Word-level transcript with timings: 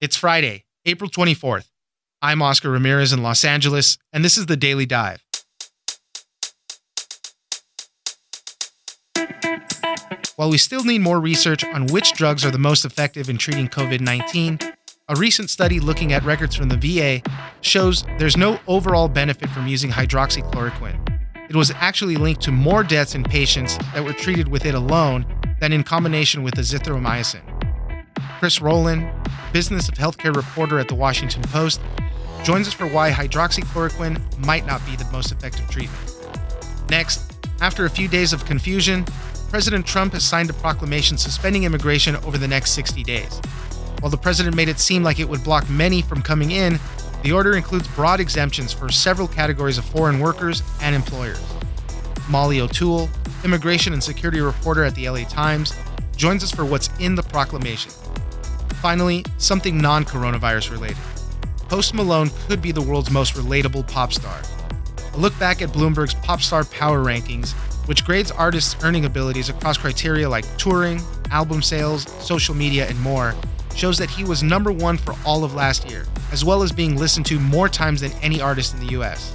It's 0.00 0.16
Friday, 0.16 0.64
April 0.84 1.10
24th. 1.10 1.70
I'm 2.22 2.40
Oscar 2.40 2.70
Ramirez 2.70 3.12
in 3.12 3.20
Los 3.20 3.44
Angeles, 3.44 3.98
and 4.12 4.24
this 4.24 4.38
is 4.38 4.46
the 4.46 4.56
Daily 4.56 4.86
Dive. 4.86 5.24
While 10.36 10.50
we 10.50 10.58
still 10.58 10.84
need 10.84 11.00
more 11.00 11.18
research 11.18 11.64
on 11.64 11.88
which 11.88 12.12
drugs 12.12 12.44
are 12.44 12.52
the 12.52 12.58
most 12.58 12.84
effective 12.84 13.28
in 13.28 13.38
treating 13.38 13.66
COVID 13.66 14.00
19, 14.00 14.60
a 15.08 15.16
recent 15.16 15.50
study 15.50 15.80
looking 15.80 16.12
at 16.12 16.22
records 16.22 16.54
from 16.54 16.68
the 16.68 16.76
VA 16.76 17.20
shows 17.62 18.04
there's 18.20 18.36
no 18.36 18.60
overall 18.68 19.08
benefit 19.08 19.50
from 19.50 19.66
using 19.66 19.90
hydroxychloroquine. 19.90 21.18
It 21.50 21.56
was 21.56 21.72
actually 21.72 22.14
linked 22.14 22.42
to 22.42 22.52
more 22.52 22.84
deaths 22.84 23.16
in 23.16 23.24
patients 23.24 23.76
that 23.94 24.04
were 24.04 24.12
treated 24.12 24.46
with 24.46 24.64
it 24.64 24.76
alone 24.76 25.26
than 25.58 25.72
in 25.72 25.82
combination 25.82 26.44
with 26.44 26.54
azithromycin. 26.54 27.57
Chris 28.38 28.60
Rowland, 28.60 29.10
business 29.52 29.88
of 29.88 29.96
healthcare 29.96 30.34
reporter 30.34 30.78
at 30.78 30.86
the 30.86 30.94
Washington 30.94 31.42
Post, 31.42 31.80
joins 32.44 32.68
us 32.68 32.72
for 32.72 32.86
why 32.86 33.10
hydroxychloroquine 33.10 34.46
might 34.46 34.64
not 34.64 34.84
be 34.86 34.94
the 34.94 35.04
most 35.10 35.32
effective 35.32 35.68
treatment. 35.68 36.14
Next, 36.88 37.36
after 37.60 37.84
a 37.84 37.90
few 37.90 38.06
days 38.06 38.32
of 38.32 38.44
confusion, 38.44 39.04
President 39.50 39.84
Trump 39.84 40.12
has 40.12 40.22
signed 40.22 40.50
a 40.50 40.52
proclamation 40.52 41.18
suspending 41.18 41.64
immigration 41.64 42.14
over 42.16 42.38
the 42.38 42.46
next 42.46 42.72
60 42.72 43.02
days. 43.02 43.40
While 43.98 44.10
the 44.10 44.16
president 44.16 44.54
made 44.54 44.68
it 44.68 44.78
seem 44.78 45.02
like 45.02 45.18
it 45.18 45.28
would 45.28 45.42
block 45.42 45.68
many 45.68 46.00
from 46.00 46.22
coming 46.22 46.52
in, 46.52 46.78
the 47.24 47.32
order 47.32 47.56
includes 47.56 47.88
broad 47.88 48.20
exemptions 48.20 48.72
for 48.72 48.88
several 48.88 49.26
categories 49.26 49.78
of 49.78 49.84
foreign 49.84 50.20
workers 50.20 50.62
and 50.80 50.94
employers. 50.94 51.42
Molly 52.28 52.60
O'Toole, 52.60 53.08
immigration 53.42 53.92
and 53.92 54.02
security 54.02 54.40
reporter 54.40 54.84
at 54.84 54.94
the 54.94 55.10
LA 55.10 55.24
Times, 55.24 55.74
joins 56.14 56.44
us 56.44 56.52
for 56.52 56.64
what's 56.64 56.88
in 57.00 57.16
the 57.16 57.22
proclamation. 57.22 57.90
Finally, 58.80 59.24
something 59.38 59.76
non 59.76 60.04
coronavirus 60.04 60.70
related. 60.70 60.98
Post 61.68 61.94
Malone 61.94 62.30
could 62.46 62.62
be 62.62 62.70
the 62.70 62.80
world's 62.80 63.10
most 63.10 63.34
relatable 63.34 63.86
pop 63.90 64.12
star. 64.12 64.40
A 65.14 65.16
look 65.16 65.36
back 65.38 65.60
at 65.60 65.70
Bloomberg's 65.70 66.14
Pop 66.14 66.40
Star 66.40 66.64
Power 66.64 67.04
Rankings, 67.04 67.52
which 67.88 68.04
grades 68.04 68.30
artists' 68.30 68.76
earning 68.84 69.04
abilities 69.04 69.48
across 69.48 69.76
criteria 69.76 70.28
like 70.28 70.44
touring, 70.58 71.00
album 71.32 71.60
sales, 71.60 72.04
social 72.24 72.54
media, 72.54 72.88
and 72.88 72.98
more, 73.00 73.34
shows 73.74 73.98
that 73.98 74.10
he 74.10 74.22
was 74.22 74.44
number 74.44 74.70
one 74.70 74.96
for 74.96 75.14
all 75.26 75.42
of 75.42 75.54
last 75.54 75.90
year, 75.90 76.06
as 76.30 76.44
well 76.44 76.62
as 76.62 76.70
being 76.70 76.96
listened 76.96 77.26
to 77.26 77.40
more 77.40 77.68
times 77.68 78.00
than 78.00 78.12
any 78.22 78.40
artist 78.40 78.74
in 78.74 78.80
the 78.80 78.92
US. 79.00 79.34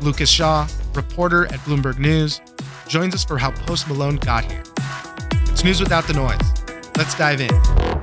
Lucas 0.00 0.28
Shaw, 0.28 0.66
reporter 0.92 1.46
at 1.46 1.60
Bloomberg 1.60 1.98
News, 1.98 2.40
joins 2.88 3.14
us 3.14 3.24
for 3.24 3.38
how 3.38 3.52
Post 3.52 3.86
Malone 3.86 4.16
got 4.16 4.50
here. 4.50 4.64
It's 5.50 5.62
news 5.62 5.80
without 5.80 6.06
the 6.06 6.14
noise. 6.14 6.40
Let's 6.96 7.14
dive 7.14 7.40
in 7.40 7.95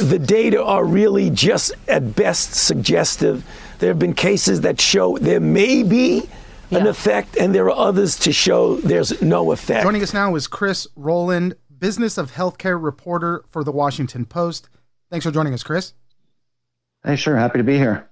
the 0.00 0.18
data 0.18 0.62
are 0.62 0.84
really 0.84 1.30
just 1.30 1.72
at 1.88 2.14
best 2.14 2.54
suggestive. 2.54 3.44
There 3.78 3.90
have 3.90 3.98
been 3.98 4.14
cases 4.14 4.62
that 4.62 4.80
show 4.80 5.18
there 5.18 5.40
may 5.40 5.82
be 5.82 6.28
yeah. 6.70 6.78
an 6.78 6.86
effect, 6.86 7.36
and 7.36 7.54
there 7.54 7.66
are 7.66 7.76
others 7.76 8.18
to 8.20 8.32
show 8.32 8.76
there's 8.76 9.20
no 9.22 9.52
effect. 9.52 9.82
Joining 9.82 10.02
us 10.02 10.14
now 10.14 10.34
is 10.34 10.46
Chris 10.46 10.86
Rowland, 10.96 11.54
business 11.78 12.18
of 12.18 12.32
healthcare 12.32 12.82
reporter 12.82 13.44
for 13.48 13.64
the 13.64 13.72
Washington 13.72 14.24
Post. 14.24 14.68
Thanks 15.10 15.24
for 15.24 15.32
joining 15.32 15.54
us, 15.54 15.62
Chris. 15.62 15.94
Hey, 17.04 17.16
sure. 17.16 17.36
Happy 17.36 17.58
to 17.58 17.64
be 17.64 17.76
here 17.76 18.08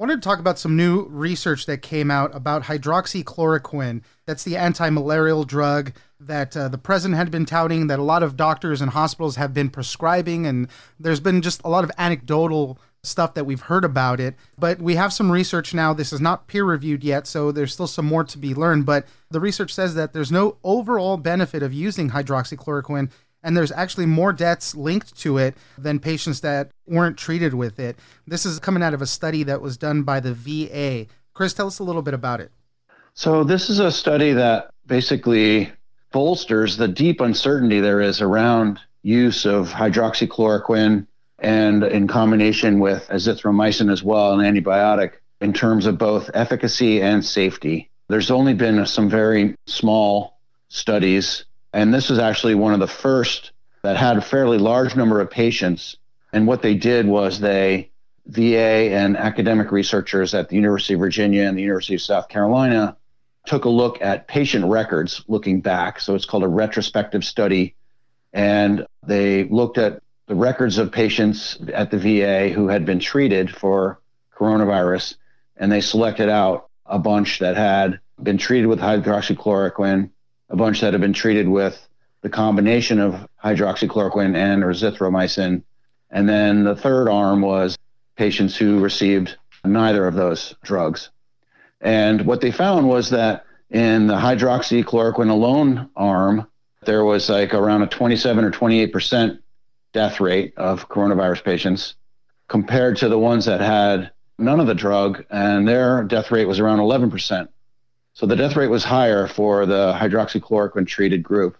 wanted 0.00 0.22
to 0.22 0.26
talk 0.26 0.38
about 0.38 0.58
some 0.58 0.76
new 0.76 1.04
research 1.10 1.66
that 1.66 1.82
came 1.82 2.10
out 2.10 2.34
about 2.34 2.62
hydroxychloroquine. 2.62 4.00
That's 4.24 4.44
the 4.44 4.56
anti 4.56 4.88
malarial 4.88 5.44
drug 5.44 5.92
that 6.20 6.56
uh, 6.56 6.68
the 6.68 6.78
president 6.78 7.16
had 7.16 7.30
been 7.30 7.46
touting, 7.46 7.86
that 7.86 7.98
a 7.98 8.04
lot 8.04 8.22
of 8.22 8.36
doctors 8.36 8.80
and 8.80 8.92
hospitals 8.92 9.36
have 9.36 9.54
been 9.54 9.70
prescribing. 9.70 10.46
And 10.46 10.68
there's 10.98 11.20
been 11.20 11.42
just 11.42 11.60
a 11.64 11.68
lot 11.68 11.84
of 11.84 11.90
anecdotal 11.98 12.78
stuff 13.02 13.34
that 13.34 13.46
we've 13.46 13.62
heard 13.62 13.84
about 13.84 14.20
it. 14.20 14.34
But 14.58 14.80
we 14.80 14.96
have 14.96 15.12
some 15.12 15.32
research 15.32 15.72
now. 15.72 15.94
This 15.94 16.12
is 16.12 16.20
not 16.20 16.46
peer 16.46 16.64
reviewed 16.64 17.02
yet, 17.02 17.26
so 17.26 17.50
there's 17.50 17.72
still 17.72 17.86
some 17.86 18.06
more 18.06 18.24
to 18.24 18.38
be 18.38 18.54
learned. 18.54 18.84
But 18.84 19.06
the 19.30 19.40
research 19.40 19.72
says 19.72 19.94
that 19.94 20.12
there's 20.12 20.30
no 20.30 20.58
overall 20.62 21.16
benefit 21.16 21.62
of 21.62 21.72
using 21.72 22.10
hydroxychloroquine 22.10 23.10
and 23.42 23.56
there's 23.56 23.72
actually 23.72 24.06
more 24.06 24.32
deaths 24.32 24.74
linked 24.74 25.16
to 25.20 25.38
it 25.38 25.56
than 25.78 25.98
patients 25.98 26.40
that 26.40 26.70
weren't 26.86 27.16
treated 27.16 27.54
with 27.54 27.78
it. 27.78 27.98
This 28.26 28.44
is 28.44 28.58
coming 28.58 28.82
out 28.82 28.94
of 28.94 29.02
a 29.02 29.06
study 29.06 29.42
that 29.44 29.62
was 29.62 29.76
done 29.76 30.02
by 30.02 30.20
the 30.20 30.34
VA. 30.34 31.06
Chris, 31.32 31.54
tell 31.54 31.66
us 31.66 31.78
a 31.78 31.84
little 31.84 32.02
bit 32.02 32.14
about 32.14 32.40
it. 32.40 32.52
So, 33.14 33.44
this 33.44 33.70
is 33.70 33.80
a 33.80 33.90
study 33.90 34.32
that 34.32 34.70
basically 34.86 35.72
bolsters 36.12 36.76
the 36.76 36.88
deep 36.88 37.20
uncertainty 37.20 37.80
there 37.80 38.00
is 38.00 38.20
around 38.20 38.78
use 39.02 39.46
of 39.46 39.70
hydroxychloroquine 39.70 41.06
and 41.38 41.84
in 41.84 42.06
combination 42.06 42.80
with 42.80 43.08
azithromycin 43.08 43.90
as 43.90 44.02
well, 44.02 44.38
an 44.38 44.40
antibiotic, 44.40 45.12
in 45.40 45.52
terms 45.52 45.86
of 45.86 45.96
both 45.96 46.28
efficacy 46.34 47.00
and 47.00 47.24
safety. 47.24 47.88
There's 48.08 48.30
only 48.30 48.52
been 48.52 48.84
some 48.84 49.08
very 49.08 49.54
small 49.66 50.38
studies 50.68 51.44
and 51.72 51.94
this 51.94 52.10
was 52.10 52.18
actually 52.18 52.54
one 52.54 52.74
of 52.74 52.80
the 52.80 52.88
first 52.88 53.52
that 53.82 53.96
had 53.96 54.16
a 54.16 54.22
fairly 54.22 54.58
large 54.58 54.96
number 54.96 55.20
of 55.20 55.30
patients. 55.30 55.96
And 56.32 56.46
what 56.46 56.62
they 56.62 56.74
did 56.74 57.06
was 57.06 57.40
they, 57.40 57.90
VA 58.26 58.92
and 58.92 59.16
academic 59.16 59.72
researchers 59.72 60.34
at 60.34 60.48
the 60.48 60.56
University 60.56 60.94
of 60.94 61.00
Virginia 61.00 61.42
and 61.44 61.56
the 61.56 61.62
University 61.62 61.94
of 61.94 62.02
South 62.02 62.28
Carolina, 62.28 62.96
took 63.50 63.64
a 63.64 63.68
look 63.68 64.00
at 64.00 64.28
patient 64.28 64.64
records 64.64 65.24
looking 65.26 65.60
back. 65.60 65.98
So 65.98 66.14
it's 66.14 66.24
called 66.24 66.44
a 66.44 66.48
retrospective 66.48 67.24
study. 67.24 67.74
And 68.32 68.86
they 69.04 69.42
looked 69.42 69.76
at 69.76 70.00
the 70.28 70.36
records 70.36 70.78
of 70.78 70.92
patients 70.92 71.58
at 71.74 71.90
the 71.90 71.98
VA 71.98 72.50
who 72.50 72.68
had 72.68 72.86
been 72.86 73.00
treated 73.00 73.50
for 73.50 73.98
coronavirus. 74.32 75.16
And 75.56 75.72
they 75.72 75.80
selected 75.80 76.28
out 76.28 76.68
a 76.86 77.00
bunch 77.00 77.40
that 77.40 77.56
had 77.56 77.98
been 78.22 78.38
treated 78.38 78.68
with 78.68 78.78
hydroxychloroquine 78.78 80.10
a 80.48 80.56
bunch 80.56 80.80
that 80.80 80.92
had 80.92 81.00
been 81.00 81.12
treated 81.12 81.48
with 81.48 81.88
the 82.22 82.28
combination 82.28 83.00
of 83.00 83.26
hydroxychloroquine 83.42 84.36
and 84.36 84.62
azithromycin. 84.62 85.64
And 86.08 86.28
then 86.28 86.62
the 86.62 86.76
third 86.76 87.08
arm 87.08 87.40
was 87.40 87.76
patients 88.14 88.56
who 88.56 88.78
received 88.78 89.36
neither 89.64 90.06
of 90.06 90.14
those 90.14 90.54
drugs. 90.62 91.10
And 91.80 92.26
what 92.26 92.40
they 92.40 92.50
found 92.50 92.88
was 92.88 93.10
that 93.10 93.46
in 93.70 94.06
the 94.06 94.16
hydroxychloroquine 94.16 95.30
alone 95.30 95.90
arm, 95.96 96.46
there 96.84 97.04
was 97.04 97.28
like 97.28 97.54
around 97.54 97.82
a 97.82 97.86
27 97.86 98.44
or 98.44 98.50
28% 98.50 99.38
death 99.92 100.20
rate 100.20 100.54
of 100.56 100.88
coronavirus 100.88 101.44
patients 101.44 101.94
compared 102.48 102.96
to 102.98 103.08
the 103.08 103.18
ones 103.18 103.44
that 103.46 103.60
had 103.60 104.10
none 104.38 104.60
of 104.60 104.66
the 104.66 104.74
drug, 104.74 105.24
and 105.30 105.68
their 105.68 106.02
death 106.04 106.30
rate 106.30 106.46
was 106.46 106.58
around 106.58 106.78
11%. 106.78 107.48
So 108.14 108.26
the 108.26 108.36
death 108.36 108.56
rate 108.56 108.68
was 108.68 108.82
higher 108.82 109.26
for 109.26 109.66
the 109.66 109.92
hydroxychloroquine 109.92 110.86
treated 110.86 111.22
group. 111.22 111.56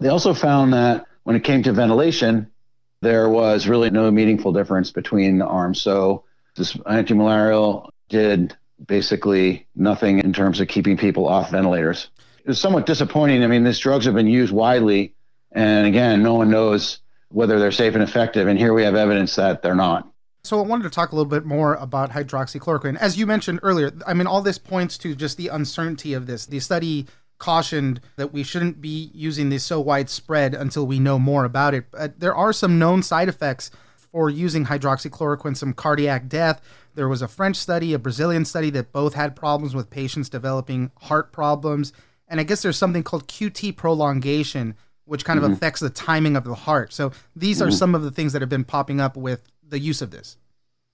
They 0.00 0.08
also 0.08 0.34
found 0.34 0.72
that 0.74 1.06
when 1.22 1.36
it 1.36 1.44
came 1.44 1.62
to 1.62 1.72
ventilation, 1.72 2.50
there 3.00 3.28
was 3.28 3.68
really 3.68 3.90
no 3.90 4.10
meaningful 4.10 4.52
difference 4.52 4.90
between 4.90 5.38
the 5.38 5.46
arms. 5.46 5.80
So 5.80 6.24
this 6.56 6.74
antimalarial 6.74 7.88
did 8.08 8.56
basically 8.86 9.66
nothing 9.74 10.18
in 10.20 10.32
terms 10.32 10.60
of 10.60 10.68
keeping 10.68 10.96
people 10.96 11.26
off 11.28 11.50
ventilators. 11.50 12.08
It 12.44 12.48
was 12.48 12.60
somewhat 12.60 12.86
disappointing. 12.86 13.42
I 13.42 13.46
mean, 13.46 13.64
these 13.64 13.78
drugs 13.78 14.04
have 14.04 14.14
been 14.14 14.26
used 14.26 14.52
widely, 14.52 15.14
and 15.52 15.86
again, 15.86 16.22
no 16.22 16.34
one 16.34 16.50
knows 16.50 16.98
whether 17.28 17.58
they're 17.58 17.72
safe 17.72 17.94
and 17.94 18.02
effective. 18.02 18.46
And 18.48 18.58
here 18.58 18.74
we 18.74 18.82
have 18.84 18.94
evidence 18.94 19.34
that 19.36 19.62
they're 19.62 19.74
not. 19.74 20.08
So 20.44 20.58
I 20.58 20.66
wanted 20.66 20.82
to 20.84 20.90
talk 20.90 21.12
a 21.12 21.16
little 21.16 21.30
bit 21.30 21.46
more 21.46 21.74
about 21.76 22.10
hydroxychloroquine. 22.10 22.98
As 22.98 23.16
you 23.16 23.26
mentioned 23.26 23.60
earlier, 23.62 23.92
I 24.06 24.12
mean, 24.12 24.26
all 24.26 24.42
this 24.42 24.58
points 24.58 24.98
to 24.98 25.14
just 25.14 25.38
the 25.38 25.48
uncertainty 25.48 26.12
of 26.12 26.26
this. 26.26 26.44
The 26.44 26.60
study 26.60 27.06
cautioned 27.38 28.00
that 28.16 28.32
we 28.32 28.42
shouldn't 28.42 28.80
be 28.80 29.10
using 29.14 29.48
this 29.48 29.64
so 29.64 29.80
widespread 29.80 30.54
until 30.54 30.86
we 30.86 30.98
know 30.98 31.18
more 31.18 31.44
about 31.44 31.74
it. 31.74 31.86
But 31.90 32.20
there 32.20 32.34
are 32.34 32.52
some 32.52 32.78
known 32.78 33.02
side 33.02 33.28
effects 33.28 33.70
for 34.14 34.30
using 34.30 34.66
hydroxychloroquine, 34.66 35.56
some 35.56 35.72
cardiac 35.72 36.28
death. 36.28 36.62
There 36.94 37.08
was 37.08 37.20
a 37.20 37.26
French 37.26 37.56
study, 37.56 37.94
a 37.94 37.98
Brazilian 37.98 38.44
study 38.44 38.70
that 38.70 38.92
both 38.92 39.14
had 39.14 39.34
problems 39.34 39.74
with 39.74 39.90
patients 39.90 40.28
developing 40.28 40.92
heart 41.00 41.32
problems. 41.32 41.92
And 42.28 42.38
I 42.38 42.44
guess 42.44 42.62
there's 42.62 42.76
something 42.76 43.02
called 43.02 43.26
QT 43.26 43.76
prolongation, 43.76 44.76
which 45.04 45.24
kind 45.24 45.40
mm-hmm. 45.40 45.50
of 45.50 45.56
affects 45.58 45.80
the 45.80 45.90
timing 45.90 46.36
of 46.36 46.44
the 46.44 46.54
heart. 46.54 46.92
So 46.92 47.10
these 47.34 47.58
mm-hmm. 47.58 47.66
are 47.66 47.72
some 47.72 47.96
of 47.96 48.02
the 48.02 48.12
things 48.12 48.32
that 48.34 48.40
have 48.40 48.48
been 48.48 48.62
popping 48.62 49.00
up 49.00 49.16
with 49.16 49.42
the 49.68 49.80
use 49.80 50.00
of 50.00 50.12
this? 50.12 50.36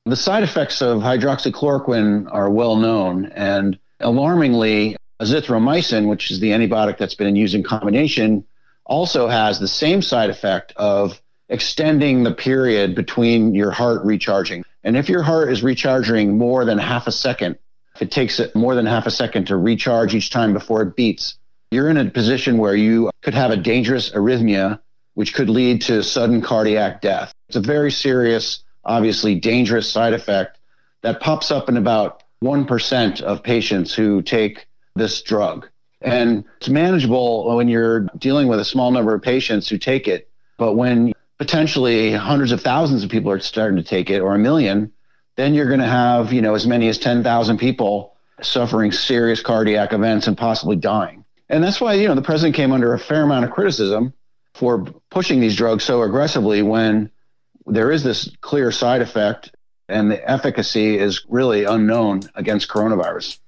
The 0.06 0.16
side 0.16 0.42
effects 0.42 0.80
of 0.80 1.02
hydroxychloroquine 1.02 2.26
are 2.32 2.48
well 2.48 2.76
known, 2.76 3.26
and 3.26 3.78
alarmingly, 4.00 4.96
azithromycin, 5.20 6.08
which 6.08 6.30
is 6.30 6.40
the 6.40 6.52
antibiotic 6.52 6.96
that's 6.96 7.16
been 7.16 7.36
used 7.36 7.54
in 7.54 7.64
combination, 7.64 8.46
also 8.86 9.28
has 9.28 9.60
the 9.60 9.68
same 9.68 10.00
side 10.00 10.30
effect 10.30 10.72
of 10.76 11.20
extending 11.50 12.22
the 12.22 12.32
period 12.32 12.94
between 12.94 13.54
your 13.54 13.70
heart 13.70 14.02
recharging. 14.04 14.64
And 14.84 14.96
if 14.96 15.08
your 15.08 15.22
heart 15.22 15.52
is 15.52 15.62
recharging 15.62 16.38
more 16.38 16.64
than 16.64 16.78
half 16.78 17.06
a 17.06 17.12
second, 17.12 17.58
if 17.94 18.02
it 18.02 18.10
takes 18.10 18.40
it 18.40 18.54
more 18.54 18.74
than 18.74 18.86
half 18.86 19.06
a 19.06 19.10
second 19.10 19.46
to 19.48 19.56
recharge 19.56 20.14
each 20.14 20.30
time 20.30 20.54
before 20.54 20.82
it 20.82 20.96
beats, 20.96 21.36
you're 21.70 21.90
in 21.90 21.96
a 21.96 22.08
position 22.08 22.56
where 22.56 22.74
you 22.74 23.10
could 23.20 23.34
have 23.34 23.50
a 23.50 23.56
dangerous 23.56 24.10
arrhythmia, 24.10 24.78
which 25.14 25.34
could 25.34 25.50
lead 25.50 25.82
to 25.82 26.02
sudden 26.02 26.40
cardiac 26.40 27.02
death. 27.02 27.32
It's 27.48 27.56
a 27.56 27.60
very 27.60 27.90
serious 27.90 28.62
obviously 28.84 29.34
dangerous 29.34 29.90
side 29.90 30.14
effect 30.14 30.58
that 31.02 31.20
pops 31.20 31.50
up 31.50 31.68
in 31.68 31.76
about 31.76 32.22
1% 32.42 33.20
of 33.20 33.42
patients 33.42 33.92
who 33.92 34.22
take 34.22 34.66
this 34.94 35.20
drug. 35.20 35.68
And 36.00 36.44
it's 36.58 36.68
manageable 36.68 37.54
when 37.54 37.68
you're 37.68 38.08
dealing 38.18 38.48
with 38.48 38.60
a 38.60 38.64
small 38.64 38.90
number 38.90 39.14
of 39.14 39.20
patients 39.20 39.68
who 39.68 39.76
take 39.76 40.08
it. 40.08 40.30
But 40.56 40.74
when 40.74 41.12
potentially 41.40 42.12
hundreds 42.12 42.52
of 42.52 42.60
thousands 42.60 43.02
of 43.02 43.08
people 43.08 43.32
are 43.32 43.40
starting 43.40 43.78
to 43.78 43.82
take 43.82 44.10
it 44.10 44.20
or 44.20 44.34
a 44.34 44.38
million, 44.38 44.92
then 45.36 45.54
you're 45.54 45.68
going 45.68 45.80
to 45.80 45.86
have, 45.86 46.34
you 46.34 46.42
know, 46.42 46.54
as 46.54 46.66
many 46.66 46.86
as 46.86 46.98
10,000 46.98 47.56
people 47.56 48.14
suffering 48.42 48.92
serious 48.92 49.40
cardiac 49.40 49.94
events 49.94 50.26
and 50.26 50.36
possibly 50.36 50.76
dying. 50.76 51.24
And 51.48 51.64
that's 51.64 51.80
why, 51.80 51.94
you 51.94 52.08
know, 52.08 52.14
the 52.14 52.20
president 52.20 52.56
came 52.56 52.72
under 52.72 52.92
a 52.92 52.98
fair 52.98 53.22
amount 53.22 53.46
of 53.46 53.52
criticism 53.52 54.12
for 54.52 54.84
pushing 55.10 55.40
these 55.40 55.56
drugs 55.56 55.82
so 55.82 56.02
aggressively 56.02 56.60
when 56.60 57.10
there 57.64 57.90
is 57.90 58.04
this 58.04 58.30
clear 58.42 58.70
side 58.70 59.00
effect 59.00 59.50
and 59.88 60.10
the 60.10 60.30
efficacy 60.30 60.98
is 60.98 61.24
really 61.26 61.64
unknown 61.64 62.20
against 62.34 62.68
coronavirus. 62.68 63.38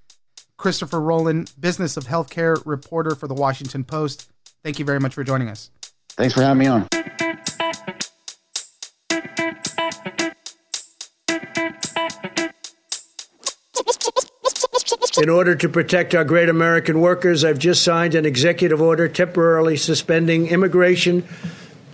Christopher 0.56 0.98
Rowland, 1.00 1.52
Business 1.60 1.98
of 1.98 2.04
Healthcare 2.04 2.62
reporter 2.64 3.14
for 3.14 3.28
the 3.28 3.34
Washington 3.34 3.84
Post. 3.84 4.30
Thank 4.64 4.78
you 4.78 4.86
very 4.86 4.98
much 4.98 5.12
for 5.12 5.24
joining 5.24 5.50
us. 5.50 5.70
Thanks 6.16 6.32
for 6.32 6.40
having 6.40 6.58
me 6.58 6.68
on. 6.68 6.88
In 15.22 15.28
order 15.28 15.54
to 15.54 15.68
protect 15.68 16.16
our 16.16 16.24
great 16.24 16.48
American 16.48 17.00
workers, 17.00 17.44
I've 17.44 17.60
just 17.60 17.84
signed 17.84 18.16
an 18.16 18.26
executive 18.26 18.82
order 18.82 19.06
temporarily 19.06 19.76
suspending 19.76 20.48
immigration 20.48 21.22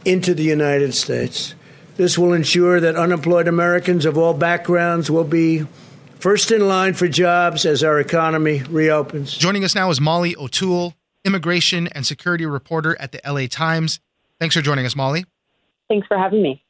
into 0.06 0.32
the 0.32 0.44
United 0.44 0.94
States. 0.94 1.54
This 1.98 2.16
will 2.16 2.32
ensure 2.32 2.80
that 2.80 2.96
unemployed 2.96 3.46
Americans 3.46 4.06
of 4.06 4.16
all 4.16 4.32
backgrounds 4.32 5.10
will 5.10 5.24
be 5.24 5.66
first 6.18 6.50
in 6.50 6.66
line 6.66 6.94
for 6.94 7.06
jobs 7.06 7.66
as 7.66 7.84
our 7.84 8.00
economy 8.00 8.62
reopens. 8.62 9.36
Joining 9.36 9.62
us 9.62 9.74
now 9.74 9.90
is 9.90 10.00
Molly 10.00 10.34
O'Toole, 10.34 10.94
immigration 11.22 11.86
and 11.88 12.06
security 12.06 12.46
reporter 12.46 12.96
at 12.98 13.12
the 13.12 13.20
LA 13.30 13.46
Times. 13.46 14.00
Thanks 14.40 14.54
for 14.54 14.62
joining 14.62 14.86
us, 14.86 14.96
Molly. 14.96 15.26
Thanks 15.88 16.06
for 16.06 16.16
having 16.16 16.40
me. 16.40 16.64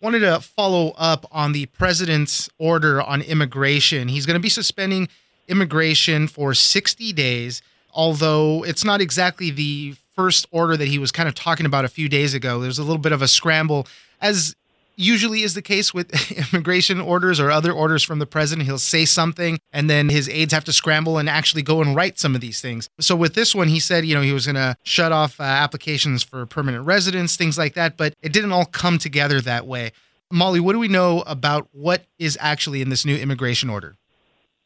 Wanted 0.00 0.20
to 0.20 0.40
follow 0.40 0.94
up 0.96 1.26
on 1.30 1.52
the 1.52 1.66
president's 1.66 2.48
order 2.56 3.02
on 3.02 3.20
immigration. 3.20 4.08
He's 4.08 4.24
going 4.24 4.36
to 4.36 4.40
be 4.40 4.48
suspending 4.48 5.10
immigration 5.48 6.28
for 6.28 6.54
60 6.54 7.12
days, 7.12 7.62
although 7.92 8.64
it's 8.64 8.84
not 8.84 9.00
exactly 9.00 9.50
the 9.50 9.94
first 10.14 10.46
order 10.50 10.76
that 10.76 10.88
he 10.88 10.98
was 10.98 11.12
kind 11.12 11.28
of 11.28 11.34
talking 11.34 11.66
about 11.66 11.84
a 11.84 11.88
few 11.88 12.08
days 12.08 12.34
ago. 12.34 12.60
There's 12.60 12.78
a 12.78 12.82
little 12.82 12.98
bit 12.98 13.12
of 13.12 13.22
a 13.22 13.28
scramble, 13.28 13.86
as 14.20 14.54
usually 14.98 15.42
is 15.42 15.54
the 15.54 15.62
case 15.62 15.94
with 15.94 16.12
immigration 16.52 17.00
orders 17.00 17.38
or 17.38 17.50
other 17.50 17.70
orders 17.70 18.02
from 18.02 18.18
the 18.18 18.26
president. 18.26 18.66
He'll 18.66 18.78
say 18.78 19.04
something 19.04 19.58
and 19.72 19.88
then 19.88 20.08
his 20.08 20.28
aides 20.28 20.52
have 20.52 20.64
to 20.64 20.72
scramble 20.72 21.18
and 21.18 21.28
actually 21.28 21.62
go 21.62 21.80
and 21.80 21.94
write 21.94 22.18
some 22.18 22.34
of 22.34 22.40
these 22.40 22.60
things. 22.60 22.88
So 22.98 23.14
with 23.14 23.34
this 23.34 23.54
one, 23.54 23.68
he 23.68 23.78
said, 23.78 24.04
you 24.04 24.14
know, 24.14 24.22
he 24.22 24.32
was 24.32 24.46
going 24.46 24.56
to 24.56 24.76
shut 24.82 25.12
off 25.12 25.40
uh, 25.40 25.44
applications 25.44 26.24
for 26.24 26.44
permanent 26.46 26.84
residence, 26.84 27.36
things 27.36 27.56
like 27.56 27.74
that, 27.74 27.96
but 27.96 28.14
it 28.20 28.32
didn't 28.32 28.52
all 28.52 28.66
come 28.66 28.98
together 28.98 29.40
that 29.40 29.66
way. 29.66 29.92
Molly, 30.30 30.60
what 30.60 30.72
do 30.72 30.78
we 30.78 30.88
know 30.88 31.22
about 31.26 31.68
what 31.72 32.04
is 32.18 32.36
actually 32.40 32.82
in 32.82 32.90
this 32.90 33.06
new 33.06 33.16
immigration 33.16 33.70
order? 33.70 33.96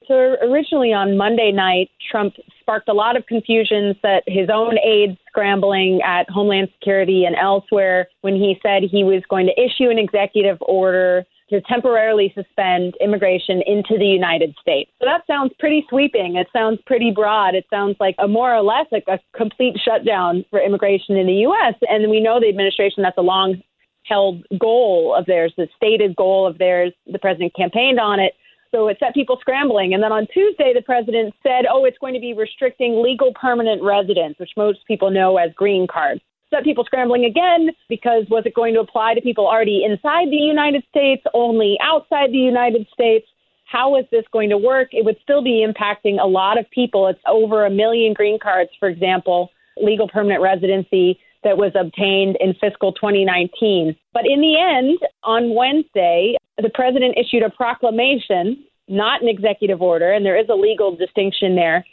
So 0.06 0.36
originally 0.42 0.92
on 0.92 1.16
Monday 1.16 1.52
night, 1.52 1.90
Trump 2.10 2.34
sparked 2.60 2.88
a 2.88 2.92
lot 2.92 3.16
of 3.16 3.26
confusion, 3.26 3.94
set 4.02 4.22
his 4.26 4.48
own 4.52 4.78
aides 4.78 5.18
scrambling 5.28 6.00
at 6.04 6.28
Homeland 6.30 6.68
Security 6.78 7.24
and 7.24 7.36
elsewhere 7.36 8.08
when 8.20 8.34
he 8.34 8.58
said 8.62 8.82
he 8.82 9.04
was 9.04 9.22
going 9.28 9.46
to 9.46 9.60
issue 9.60 9.90
an 9.90 9.98
executive 9.98 10.58
order 10.60 11.24
to 11.50 11.60
temporarily 11.62 12.32
suspend 12.34 12.94
immigration 13.00 13.62
into 13.66 13.98
the 13.98 14.06
United 14.06 14.54
States. 14.60 14.90
So 14.98 15.06
that 15.06 15.26
sounds 15.26 15.52
pretty 15.58 15.84
sweeping. 15.88 16.36
It 16.36 16.46
sounds 16.52 16.78
pretty 16.86 17.10
broad. 17.10 17.54
It 17.54 17.66
sounds 17.68 17.96
like 18.00 18.14
a 18.18 18.26
more 18.26 18.54
or 18.54 18.62
less 18.62 18.86
like 18.90 19.04
a 19.06 19.18
complete 19.36 19.76
shutdown 19.84 20.44
for 20.50 20.60
immigration 20.60 21.16
in 21.16 21.26
the 21.26 21.44
U.S. 21.46 21.74
And 21.82 22.10
we 22.10 22.20
know 22.20 22.40
the 22.40 22.48
administration 22.48 23.02
that's 23.02 23.18
a 23.18 23.22
long 23.22 23.62
held 24.04 24.44
goal 24.58 25.14
of 25.16 25.26
theirs, 25.26 25.52
the 25.56 25.68
stated 25.76 26.16
goal 26.16 26.46
of 26.46 26.58
theirs. 26.58 26.92
The 27.06 27.18
president 27.18 27.54
campaigned 27.54 28.00
on 28.00 28.18
it. 28.18 28.32
So 28.74 28.88
it 28.88 28.96
set 28.98 29.14
people 29.14 29.36
scrambling. 29.40 29.92
And 29.92 30.02
then 30.02 30.12
on 30.12 30.26
Tuesday, 30.32 30.72
the 30.74 30.82
president 30.82 31.34
said, 31.42 31.66
oh, 31.70 31.84
it's 31.84 31.98
going 31.98 32.14
to 32.14 32.20
be 32.20 32.32
restricting 32.32 33.02
legal 33.02 33.32
permanent 33.38 33.82
residents, 33.82 34.40
which 34.40 34.50
most 34.56 34.80
people 34.86 35.10
know 35.10 35.36
as 35.36 35.52
green 35.54 35.86
cards. 35.86 36.22
Set 36.48 36.64
people 36.64 36.84
scrambling 36.84 37.24
again 37.24 37.70
because 37.88 38.24
was 38.30 38.44
it 38.46 38.54
going 38.54 38.74
to 38.74 38.80
apply 38.80 39.14
to 39.14 39.20
people 39.20 39.46
already 39.46 39.84
inside 39.84 40.28
the 40.30 40.36
United 40.36 40.82
States, 40.88 41.22
only 41.34 41.76
outside 41.82 42.30
the 42.30 42.38
United 42.38 42.86
States? 42.92 43.26
How 43.66 43.96
is 43.96 44.04
this 44.10 44.24
going 44.32 44.50
to 44.50 44.58
work? 44.58 44.88
It 44.92 45.04
would 45.04 45.16
still 45.22 45.42
be 45.42 45.66
impacting 45.66 46.20
a 46.20 46.26
lot 46.26 46.58
of 46.58 46.68
people. 46.70 47.08
It's 47.08 47.20
over 47.26 47.64
a 47.64 47.70
million 47.70 48.12
green 48.12 48.38
cards, 48.38 48.70
for 48.78 48.88
example, 48.88 49.50
legal 49.78 50.08
permanent 50.08 50.42
residency 50.42 51.18
that 51.44 51.56
was 51.56 51.72
obtained 51.74 52.36
in 52.40 52.54
fiscal 52.54 52.92
2019. 52.92 53.96
But 54.12 54.26
in 54.26 54.40
the 54.40 54.58
end, 54.58 54.98
on 55.24 55.54
Wednesday, 55.54 56.36
the 56.58 56.70
president 56.70 57.16
issued 57.18 57.42
a 57.42 57.50
proclamation, 57.50 58.64
not 58.88 59.22
an 59.22 59.28
executive 59.28 59.82
order, 59.82 60.12
and 60.12 60.24
there 60.24 60.38
is 60.38 60.48
a 60.48 60.54
legal 60.54 60.94
distinction 60.94 61.56
there. 61.56 61.84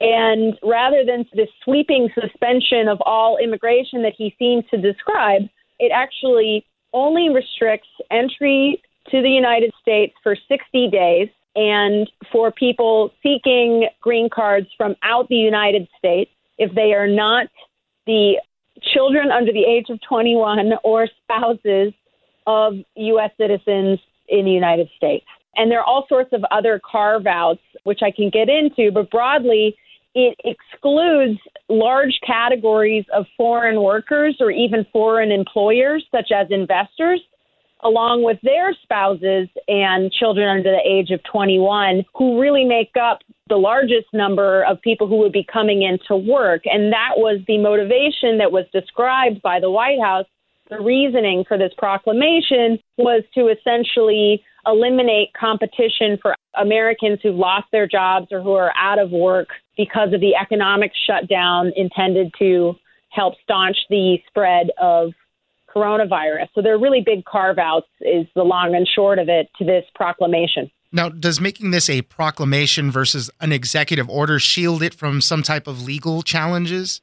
And 0.00 0.54
rather 0.62 1.04
than 1.04 1.26
this 1.34 1.48
sweeping 1.64 2.08
suspension 2.14 2.88
of 2.88 3.00
all 3.04 3.36
immigration 3.38 4.02
that 4.02 4.14
he 4.16 4.34
seems 4.38 4.64
to 4.70 4.80
describe, 4.80 5.42
it 5.78 5.90
actually 5.92 6.64
only 6.92 7.28
restricts 7.28 7.88
entry 8.10 8.80
to 9.10 9.22
the 9.22 9.30
United 9.30 9.72
States 9.80 10.14
for 10.22 10.36
60 10.48 10.90
days. 10.90 11.28
And 11.56 12.08
for 12.30 12.52
people 12.52 13.10
seeking 13.22 13.88
green 14.00 14.28
cards 14.32 14.68
from 14.76 14.94
out 15.02 15.28
the 15.28 15.34
United 15.34 15.88
States, 15.98 16.30
if 16.58 16.72
they 16.74 16.92
are 16.92 17.08
not 17.08 17.48
the 18.06 18.36
children 18.94 19.30
under 19.30 19.52
the 19.52 19.64
age 19.64 19.86
of 19.90 19.98
21 20.08 20.72
or 20.84 21.08
spouses 21.22 21.92
of 22.46 22.74
U.S. 22.96 23.30
citizens 23.36 23.98
in 24.28 24.44
the 24.44 24.50
United 24.50 24.88
States. 24.96 25.26
And 25.56 25.70
there 25.70 25.80
are 25.80 25.84
all 25.84 26.06
sorts 26.08 26.32
of 26.32 26.44
other 26.50 26.80
carve 26.90 27.26
outs, 27.26 27.60
which 27.84 28.00
I 28.02 28.10
can 28.10 28.30
get 28.30 28.48
into, 28.48 28.92
but 28.92 29.10
broadly, 29.10 29.76
it 30.14 30.36
excludes 30.44 31.38
large 31.68 32.18
categories 32.26 33.04
of 33.12 33.26
foreign 33.36 33.82
workers 33.82 34.36
or 34.40 34.50
even 34.50 34.86
foreign 34.92 35.30
employers, 35.30 36.04
such 36.10 36.30
as 36.34 36.46
investors, 36.50 37.20
along 37.84 38.24
with 38.24 38.38
their 38.42 38.74
spouses 38.82 39.48
and 39.68 40.12
children 40.12 40.48
under 40.48 40.70
the 40.70 40.82
age 40.84 41.10
of 41.10 41.20
21, 41.30 42.04
who 42.14 42.40
really 42.40 42.64
make 42.64 42.92
up 43.00 43.20
the 43.48 43.56
largest 43.56 44.06
number 44.12 44.64
of 44.64 44.80
people 44.82 45.06
who 45.06 45.16
would 45.16 45.32
be 45.32 45.46
coming 45.50 45.82
into 45.82 46.16
work. 46.16 46.62
And 46.64 46.92
that 46.92 47.12
was 47.16 47.40
the 47.46 47.58
motivation 47.58 48.38
that 48.38 48.52
was 48.52 48.64
described 48.72 49.40
by 49.42 49.60
the 49.60 49.70
White 49.70 50.00
House. 50.02 50.26
The 50.70 50.80
reasoning 50.80 51.44
for 51.48 51.56
this 51.56 51.72
proclamation 51.78 52.78
was 52.98 53.22
to 53.34 53.48
essentially 53.48 54.42
eliminate 54.66 55.32
competition 55.32 56.18
for 56.20 56.34
Americans 56.60 57.20
who've 57.22 57.34
lost 57.34 57.66
their 57.72 57.86
jobs 57.86 58.26
or 58.30 58.42
who 58.42 58.52
are 58.52 58.72
out 58.76 58.98
of 58.98 59.10
work 59.10 59.48
because 59.78 60.12
of 60.12 60.20
the 60.20 60.34
economic 60.34 60.92
shutdown 61.06 61.72
intended 61.74 62.32
to 62.38 62.74
help 63.10 63.34
staunch 63.42 63.76
the 63.88 64.18
spread 64.28 64.70
of 64.78 65.12
coronavirus. 65.74 66.48
So 66.54 66.62
there 66.62 66.74
are 66.74 66.78
really 66.78 67.02
big 67.04 67.24
carve 67.24 67.58
outs, 67.58 67.88
is 68.00 68.26
the 68.34 68.42
long 68.42 68.74
and 68.74 68.88
short 68.88 69.18
of 69.18 69.28
it, 69.28 69.48
to 69.58 69.64
this 69.64 69.84
proclamation. 69.94 70.70
Now, 70.90 71.08
does 71.10 71.40
making 71.40 71.70
this 71.70 71.90
a 71.90 72.02
proclamation 72.02 72.90
versus 72.90 73.30
an 73.40 73.52
executive 73.52 74.08
order 74.08 74.38
shield 74.38 74.82
it 74.82 74.94
from 74.94 75.20
some 75.20 75.42
type 75.42 75.66
of 75.66 75.82
legal 75.82 76.22
challenges? 76.22 77.02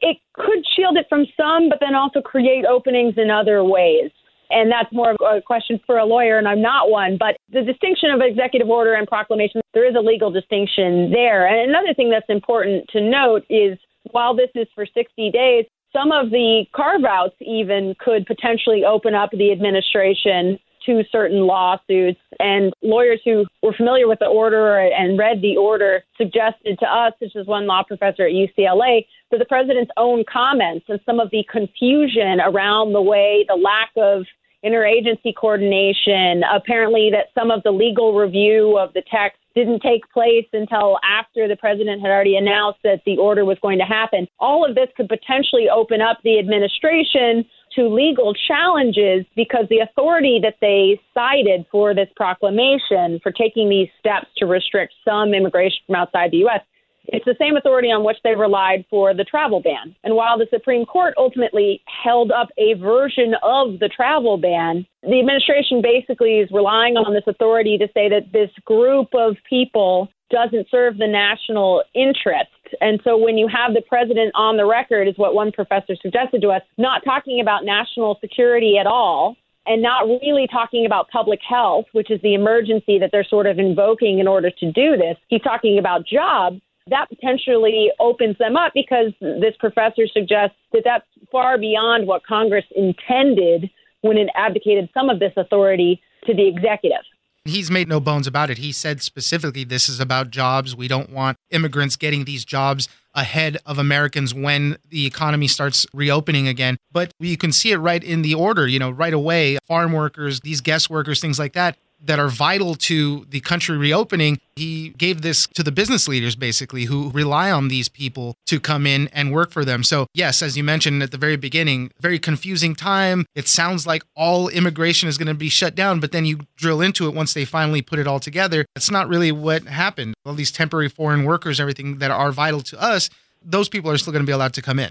It 0.00 0.16
could 0.34 0.64
shield 0.74 0.96
it 0.96 1.06
from 1.08 1.24
some, 1.36 1.68
but 1.68 1.78
then 1.80 1.94
also 1.94 2.20
create 2.20 2.64
openings 2.66 3.14
in 3.16 3.30
other 3.30 3.62
ways. 3.62 4.10
And 4.50 4.70
that's 4.70 4.92
more 4.92 5.10
of 5.10 5.16
a 5.20 5.40
question 5.40 5.80
for 5.86 5.98
a 5.98 6.04
lawyer, 6.04 6.38
and 6.38 6.46
I'm 6.46 6.62
not 6.62 6.90
one. 6.90 7.16
But 7.18 7.36
the 7.52 7.62
distinction 7.62 8.10
of 8.10 8.20
executive 8.20 8.68
order 8.68 8.94
and 8.94 9.06
proclamation, 9.06 9.60
there 9.74 9.88
is 9.88 9.96
a 9.96 10.00
legal 10.00 10.30
distinction 10.30 11.10
there. 11.10 11.46
And 11.46 11.68
another 11.70 11.94
thing 11.94 12.10
that's 12.10 12.28
important 12.28 12.88
to 12.90 13.00
note 13.00 13.44
is 13.48 13.78
while 14.12 14.34
this 14.34 14.50
is 14.54 14.68
for 14.74 14.86
60 14.86 15.30
days, 15.30 15.64
some 15.92 16.12
of 16.12 16.30
the 16.30 16.64
carve 16.74 17.04
outs 17.04 17.36
even 17.40 17.94
could 17.98 18.26
potentially 18.26 18.84
open 18.84 19.14
up 19.14 19.30
the 19.32 19.52
administration 19.52 20.58
to 20.86 21.02
certain 21.10 21.46
lawsuits. 21.46 22.20
And 22.38 22.72
lawyers 22.82 23.20
who 23.24 23.44
were 23.62 23.72
familiar 23.72 24.08
with 24.08 24.20
the 24.20 24.26
order 24.26 24.78
and 24.78 25.18
read 25.18 25.42
the 25.42 25.56
order 25.56 26.04
suggested 26.16 26.78
to 26.78 26.86
us, 26.86 27.12
such 27.20 27.36
as 27.36 27.46
one 27.46 27.66
law 27.66 27.82
professor 27.82 28.26
at 28.26 28.32
UCLA, 28.32 29.04
that 29.30 29.38
the 29.38 29.44
president's 29.44 29.90
own 29.96 30.24
comments 30.32 30.86
and 30.88 31.00
some 31.04 31.18
of 31.18 31.30
the 31.30 31.44
confusion 31.50 32.40
around 32.40 32.92
the 32.92 33.02
way 33.02 33.44
the 33.48 33.56
lack 33.56 33.90
of 33.96 34.24
interagency 34.66 35.34
coordination, 35.34 36.42
apparently 36.52 37.10
that 37.12 37.26
some 37.38 37.50
of 37.50 37.62
the 37.62 37.70
legal 37.70 38.14
review 38.14 38.76
of 38.78 38.92
the 38.94 39.02
text 39.10 39.38
didn't 39.54 39.80
take 39.80 40.02
place 40.12 40.46
until 40.52 40.98
after 41.02 41.48
the 41.48 41.56
president 41.56 42.02
had 42.02 42.10
already 42.10 42.36
announced 42.36 42.78
that 42.84 43.00
the 43.06 43.16
order 43.16 43.44
was 43.44 43.56
going 43.62 43.78
to 43.78 43.84
happen. 43.84 44.26
All 44.38 44.68
of 44.68 44.74
this 44.74 44.88
could 44.96 45.08
potentially 45.08 45.68
open 45.72 46.00
up 46.02 46.18
the 46.24 46.38
administration 46.38 47.44
to 47.74 47.88
legal 47.88 48.34
challenges 48.48 49.24
because 49.34 49.66
the 49.70 49.78
authority 49.78 50.40
that 50.42 50.56
they 50.60 51.00
cited 51.14 51.64
for 51.70 51.94
this 51.94 52.08
proclamation, 52.16 53.20
for 53.22 53.32
taking 53.32 53.68
these 53.68 53.88
steps 53.98 54.26
to 54.38 54.46
restrict 54.46 54.94
some 55.04 55.32
immigration 55.32 55.78
from 55.86 55.96
outside 55.96 56.30
the 56.32 56.38
U.S., 56.38 56.60
it's 57.08 57.24
the 57.24 57.36
same 57.38 57.56
authority 57.56 57.88
on 57.88 58.04
which 58.04 58.18
they 58.24 58.34
relied 58.34 58.84
for 58.90 59.14
the 59.14 59.24
travel 59.24 59.60
ban. 59.60 59.94
And 60.04 60.14
while 60.14 60.38
the 60.38 60.46
Supreme 60.50 60.84
Court 60.84 61.14
ultimately 61.16 61.82
held 61.86 62.30
up 62.30 62.48
a 62.58 62.74
version 62.74 63.34
of 63.42 63.78
the 63.78 63.88
travel 63.88 64.38
ban, 64.38 64.86
the 65.02 65.20
administration 65.20 65.82
basically 65.82 66.38
is 66.38 66.50
relying 66.50 66.96
on 66.96 67.14
this 67.14 67.26
authority 67.26 67.78
to 67.78 67.86
say 67.94 68.08
that 68.08 68.32
this 68.32 68.50
group 68.64 69.08
of 69.14 69.36
people 69.48 70.08
doesn't 70.30 70.66
serve 70.70 70.98
the 70.98 71.06
national 71.06 71.84
interest. 71.94 72.50
And 72.80 73.00
so 73.04 73.16
when 73.16 73.38
you 73.38 73.46
have 73.46 73.74
the 73.74 73.82
president 73.82 74.32
on 74.34 74.56
the 74.56 74.66
record, 74.66 75.06
is 75.06 75.16
what 75.16 75.34
one 75.34 75.52
professor 75.52 75.94
suggested 76.00 76.42
to 76.42 76.48
us, 76.48 76.62
not 76.78 77.04
talking 77.04 77.40
about 77.40 77.64
national 77.64 78.18
security 78.20 78.76
at 78.78 78.86
all, 78.86 79.36
and 79.66 79.82
not 79.82 80.06
really 80.06 80.46
talking 80.50 80.86
about 80.86 81.08
public 81.10 81.40
health, 81.46 81.86
which 81.92 82.10
is 82.10 82.20
the 82.22 82.34
emergency 82.34 82.98
that 82.98 83.10
they're 83.12 83.24
sort 83.24 83.46
of 83.46 83.58
invoking 83.58 84.18
in 84.18 84.28
order 84.28 84.50
to 84.50 84.72
do 84.72 84.96
this. 84.96 85.16
He's 85.28 85.42
talking 85.42 85.78
about 85.78 86.06
jobs. 86.06 86.60
That 86.88 87.08
potentially 87.08 87.90
opens 87.98 88.38
them 88.38 88.56
up 88.56 88.72
because 88.74 89.12
this 89.20 89.54
professor 89.58 90.06
suggests 90.06 90.56
that 90.72 90.82
that's 90.84 91.06
far 91.32 91.58
beyond 91.58 92.06
what 92.06 92.24
Congress 92.24 92.64
intended 92.74 93.70
when 94.02 94.16
it 94.16 94.28
abdicated 94.34 94.88
some 94.94 95.10
of 95.10 95.18
this 95.18 95.32
authority 95.36 96.00
to 96.26 96.34
the 96.34 96.46
executive. 96.46 97.02
He's 97.44 97.70
made 97.70 97.88
no 97.88 98.00
bones 98.00 98.26
about 98.26 98.50
it. 98.50 98.58
He 98.58 98.72
said 98.72 99.02
specifically 99.02 99.64
this 99.64 99.88
is 99.88 100.00
about 100.00 100.30
jobs. 100.30 100.74
We 100.74 100.88
don't 100.88 101.10
want 101.10 101.38
immigrants 101.50 101.96
getting 101.96 102.24
these 102.24 102.44
jobs 102.44 102.88
ahead 103.14 103.56
of 103.64 103.78
Americans 103.78 104.34
when 104.34 104.76
the 104.90 105.06
economy 105.06 105.48
starts 105.48 105.86
reopening 105.94 106.48
again. 106.48 106.76
But 106.92 107.12
you 107.18 107.36
can 107.36 107.52
see 107.52 107.70
it 107.70 107.78
right 107.78 108.02
in 108.02 108.22
the 108.22 108.34
order, 108.34 108.66
you 108.66 108.78
know, 108.78 108.90
right 108.90 109.14
away. 109.14 109.58
Farm 109.66 109.92
workers, 109.92 110.40
these 110.40 110.60
guest 110.60 110.90
workers, 110.90 111.20
things 111.20 111.38
like 111.38 111.52
that 111.54 111.76
that 112.04 112.18
are 112.18 112.28
vital 112.28 112.74
to 112.74 113.26
the 113.30 113.40
country 113.40 113.76
reopening. 113.76 114.38
He 114.56 114.90
gave 114.90 115.22
this 115.22 115.46
to 115.54 115.62
the 115.62 115.72
business 115.72 116.08
leaders, 116.08 116.36
basically, 116.36 116.84
who 116.84 117.10
rely 117.10 117.50
on 117.50 117.68
these 117.68 117.88
people 117.88 118.36
to 118.46 118.60
come 118.60 118.86
in 118.86 119.08
and 119.08 119.32
work 119.32 119.50
for 119.50 119.64
them. 119.64 119.82
So, 119.82 120.06
yes, 120.14 120.42
as 120.42 120.56
you 120.56 120.64
mentioned 120.64 121.02
at 121.02 121.10
the 121.10 121.18
very 121.18 121.36
beginning, 121.36 121.90
very 122.00 122.18
confusing 122.18 122.74
time. 122.74 123.26
It 123.34 123.48
sounds 123.48 123.86
like 123.86 124.02
all 124.14 124.48
immigration 124.48 125.08
is 125.08 125.18
going 125.18 125.28
to 125.28 125.34
be 125.34 125.48
shut 125.48 125.74
down, 125.74 126.00
but 126.00 126.12
then 126.12 126.24
you 126.24 126.40
drill 126.56 126.80
into 126.80 127.08
it 127.08 127.14
once 127.14 127.34
they 127.34 127.44
finally 127.44 127.82
put 127.82 127.98
it 127.98 128.06
all 128.06 128.20
together. 128.20 128.66
It's 128.76 128.90
not 128.90 129.08
really 129.08 129.32
what 129.32 129.64
happened. 129.64 130.14
All 130.24 130.34
these 130.34 130.52
temporary 130.52 130.88
foreign 130.88 131.24
workers, 131.24 131.60
everything 131.60 131.98
that 131.98 132.10
are 132.10 132.32
vital 132.32 132.60
to 132.62 132.80
us, 132.80 133.10
those 133.42 133.68
people 133.68 133.90
are 133.90 133.98
still 133.98 134.12
going 134.12 134.24
to 134.24 134.26
be 134.26 134.32
allowed 134.32 134.54
to 134.54 134.62
come 134.62 134.78
in. 134.78 134.90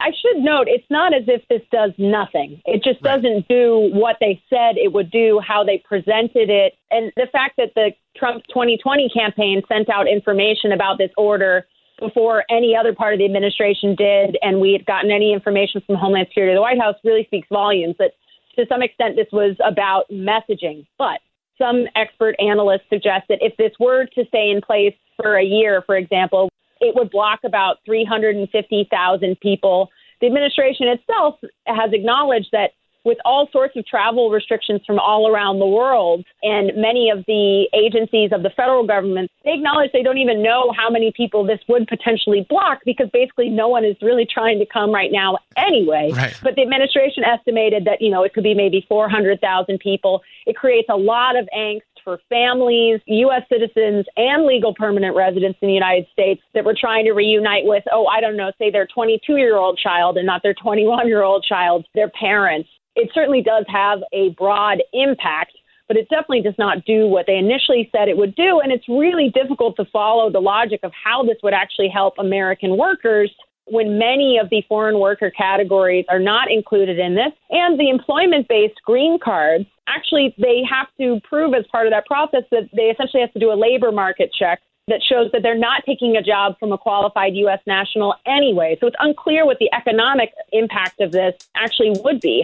I 0.00 0.10
should 0.10 0.42
note 0.42 0.68
it's 0.68 0.88
not 0.90 1.12
as 1.12 1.24
if 1.26 1.42
this 1.48 1.62
does 1.72 1.90
nothing. 1.98 2.62
It 2.66 2.84
just 2.84 3.02
right. 3.02 3.16
doesn't 3.20 3.48
do 3.48 3.90
what 3.92 4.16
they 4.20 4.40
said 4.48 4.76
it 4.76 4.92
would 4.92 5.10
do, 5.10 5.40
how 5.46 5.64
they 5.64 5.82
presented 5.84 6.50
it. 6.50 6.74
And 6.90 7.12
the 7.16 7.26
fact 7.32 7.56
that 7.58 7.74
the 7.74 7.90
Trump 8.16 8.44
2020 8.48 9.10
campaign 9.10 9.62
sent 9.68 9.90
out 9.90 10.06
information 10.06 10.70
about 10.72 10.98
this 10.98 11.10
order 11.16 11.66
before 11.98 12.44
any 12.48 12.76
other 12.78 12.94
part 12.94 13.14
of 13.14 13.18
the 13.18 13.24
administration 13.24 13.96
did, 13.96 14.38
and 14.40 14.60
we 14.60 14.72
had 14.72 14.86
gotten 14.86 15.10
any 15.10 15.32
information 15.32 15.82
from 15.84 15.96
Homeland 15.96 16.28
Security 16.28 16.52
or 16.52 16.56
the 16.56 16.62
White 16.62 16.80
House 16.80 16.94
really 17.02 17.24
speaks 17.24 17.48
volumes 17.50 17.96
that 17.98 18.12
to 18.56 18.66
some 18.68 18.82
extent 18.82 19.16
this 19.16 19.26
was 19.32 19.56
about 19.64 20.04
messaging. 20.10 20.86
But 20.96 21.20
some 21.58 21.86
expert 21.96 22.36
analysts 22.38 22.88
suggest 22.88 23.26
that 23.28 23.38
if 23.40 23.56
this 23.56 23.72
were 23.80 24.06
to 24.06 24.24
stay 24.26 24.50
in 24.50 24.60
place 24.60 24.94
for 25.20 25.36
a 25.36 25.44
year, 25.44 25.82
for 25.86 25.96
example, 25.96 26.48
it 26.80 26.94
would 26.94 27.10
block 27.10 27.40
about 27.44 27.78
350,000 27.84 29.40
people. 29.40 29.90
The 30.20 30.26
administration 30.26 30.88
itself 30.88 31.36
has 31.66 31.92
acknowledged 31.92 32.48
that 32.52 32.72
with 33.04 33.18
all 33.24 33.48
sorts 33.52 33.76
of 33.76 33.86
travel 33.86 34.30
restrictions 34.30 34.82
from 34.86 34.98
all 34.98 35.28
around 35.32 35.60
the 35.60 35.66
world 35.66 36.24
and 36.42 36.72
many 36.76 37.10
of 37.10 37.24
the 37.26 37.66
agencies 37.72 38.30
of 38.32 38.42
the 38.42 38.50
federal 38.50 38.86
government, 38.86 39.30
they 39.44 39.54
acknowledge 39.54 39.90
they 39.92 40.02
don't 40.02 40.18
even 40.18 40.42
know 40.42 40.72
how 40.76 40.90
many 40.90 41.12
people 41.16 41.44
this 41.44 41.60
would 41.68 41.86
potentially 41.86 42.46
block 42.50 42.80
because 42.84 43.08
basically 43.10 43.48
no 43.48 43.68
one 43.68 43.84
is 43.84 43.96
really 44.02 44.26
trying 44.26 44.58
to 44.58 44.66
come 44.66 44.92
right 44.92 45.10
now 45.10 45.38
anyway. 45.56 46.10
Right. 46.12 46.38
But 46.42 46.56
the 46.56 46.62
administration 46.62 47.24
estimated 47.24 47.86
that, 47.86 48.02
you 48.02 48.10
know, 48.10 48.24
it 48.24 48.34
could 48.34 48.44
be 48.44 48.54
maybe 48.54 48.84
400,000 48.88 49.78
people. 49.78 50.22
It 50.46 50.56
creates 50.56 50.88
a 50.90 50.96
lot 50.96 51.36
of 51.36 51.48
angst 51.56 51.82
for 52.08 52.18
families, 52.30 53.00
U.S. 53.04 53.42
citizens, 53.52 54.06
and 54.16 54.46
legal 54.46 54.72
permanent 54.72 55.14
residents 55.14 55.58
in 55.60 55.68
the 55.68 55.74
United 55.74 56.06
States 56.10 56.40
that 56.54 56.64
were 56.64 56.74
trying 56.74 57.04
to 57.04 57.12
reunite 57.12 57.66
with, 57.66 57.84
oh, 57.92 58.06
I 58.06 58.22
don't 58.22 58.34
know, 58.34 58.50
say 58.58 58.70
their 58.70 58.86
22 58.86 59.36
year 59.36 59.56
old 59.58 59.78
child 59.78 60.16
and 60.16 60.24
not 60.24 60.42
their 60.42 60.54
21 60.54 61.06
year 61.06 61.22
old 61.22 61.44
child, 61.46 61.84
their 61.94 62.08
parents. 62.18 62.66
It 62.96 63.10
certainly 63.12 63.42
does 63.42 63.66
have 63.68 63.98
a 64.14 64.30
broad 64.38 64.78
impact, 64.94 65.52
but 65.86 65.98
it 65.98 66.08
definitely 66.08 66.40
does 66.40 66.56
not 66.56 66.86
do 66.86 67.06
what 67.08 67.26
they 67.26 67.36
initially 67.36 67.90
said 67.92 68.08
it 68.08 68.16
would 68.16 68.34
do. 68.34 68.60
And 68.60 68.72
it's 68.72 68.88
really 68.88 69.30
difficult 69.34 69.76
to 69.76 69.84
follow 69.92 70.32
the 70.32 70.40
logic 70.40 70.80
of 70.84 70.92
how 71.04 71.24
this 71.24 71.36
would 71.42 71.52
actually 71.52 71.90
help 71.92 72.14
American 72.18 72.78
workers 72.78 73.30
when 73.70 73.98
many 73.98 74.38
of 74.38 74.50
the 74.50 74.62
foreign 74.68 74.98
worker 74.98 75.30
categories 75.30 76.04
are 76.08 76.18
not 76.18 76.50
included 76.50 76.98
in 76.98 77.14
this. 77.14 77.32
And 77.50 77.78
the 77.78 77.88
employment 77.88 78.48
based 78.48 78.80
green 78.84 79.18
cards, 79.18 79.66
actually, 79.86 80.34
they 80.38 80.62
have 80.68 80.88
to 80.98 81.20
prove 81.28 81.54
as 81.54 81.64
part 81.70 81.86
of 81.86 81.92
that 81.92 82.06
process 82.06 82.42
that 82.50 82.68
they 82.72 82.84
essentially 82.84 83.20
have 83.20 83.32
to 83.32 83.38
do 83.38 83.52
a 83.52 83.54
labor 83.54 83.92
market 83.92 84.30
check 84.36 84.60
that 84.88 85.02
shows 85.02 85.30
that 85.32 85.42
they're 85.42 85.58
not 85.58 85.82
taking 85.84 86.16
a 86.16 86.22
job 86.22 86.58
from 86.58 86.72
a 86.72 86.78
qualified 86.78 87.34
U.S. 87.34 87.60
national 87.66 88.14
anyway. 88.26 88.76
So 88.80 88.86
it's 88.86 88.96
unclear 88.98 89.44
what 89.44 89.58
the 89.58 89.70
economic 89.72 90.32
impact 90.52 91.00
of 91.00 91.12
this 91.12 91.34
actually 91.54 91.92
would 92.02 92.20
be. 92.20 92.42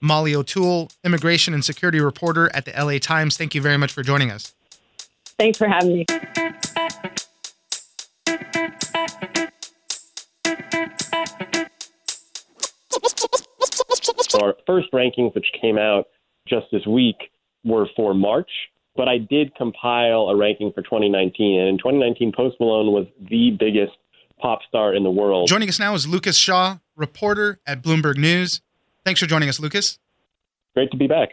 Molly 0.00 0.34
O'Toole, 0.34 0.90
immigration 1.04 1.54
and 1.54 1.64
security 1.64 2.00
reporter 2.00 2.50
at 2.54 2.64
the 2.64 2.72
LA 2.72 2.98
Times. 2.98 3.36
Thank 3.36 3.54
you 3.54 3.60
very 3.60 3.76
much 3.76 3.92
for 3.92 4.02
joining 4.02 4.30
us. 4.30 4.54
Thanks 5.38 5.58
for 5.58 5.68
having 5.68 5.92
me. 5.98 6.06
Our 14.34 14.54
first 14.66 14.88
rankings, 14.92 15.34
which 15.34 15.46
came 15.60 15.78
out 15.78 16.08
just 16.46 16.66
this 16.72 16.86
week, 16.86 17.16
were 17.64 17.86
for 17.96 18.14
March, 18.14 18.50
but 18.96 19.08
I 19.08 19.18
did 19.18 19.54
compile 19.54 20.28
a 20.28 20.36
ranking 20.36 20.72
for 20.72 20.82
2019. 20.82 21.60
And 21.60 21.68
in 21.68 21.78
2019, 21.78 22.32
Post 22.36 22.56
Malone 22.60 22.92
was 22.92 23.06
the 23.30 23.50
biggest 23.58 23.92
pop 24.40 24.60
star 24.68 24.94
in 24.94 25.02
the 25.02 25.10
world. 25.10 25.48
Joining 25.48 25.68
us 25.68 25.78
now 25.78 25.94
is 25.94 26.06
Lucas 26.06 26.36
Shaw, 26.36 26.78
reporter 26.96 27.60
at 27.66 27.82
Bloomberg 27.82 28.16
News. 28.16 28.60
Thanks 29.04 29.20
for 29.20 29.26
joining 29.26 29.48
us, 29.48 29.58
Lucas. 29.58 29.98
Great 30.74 30.90
to 30.90 30.96
be 30.96 31.06
back. 31.06 31.30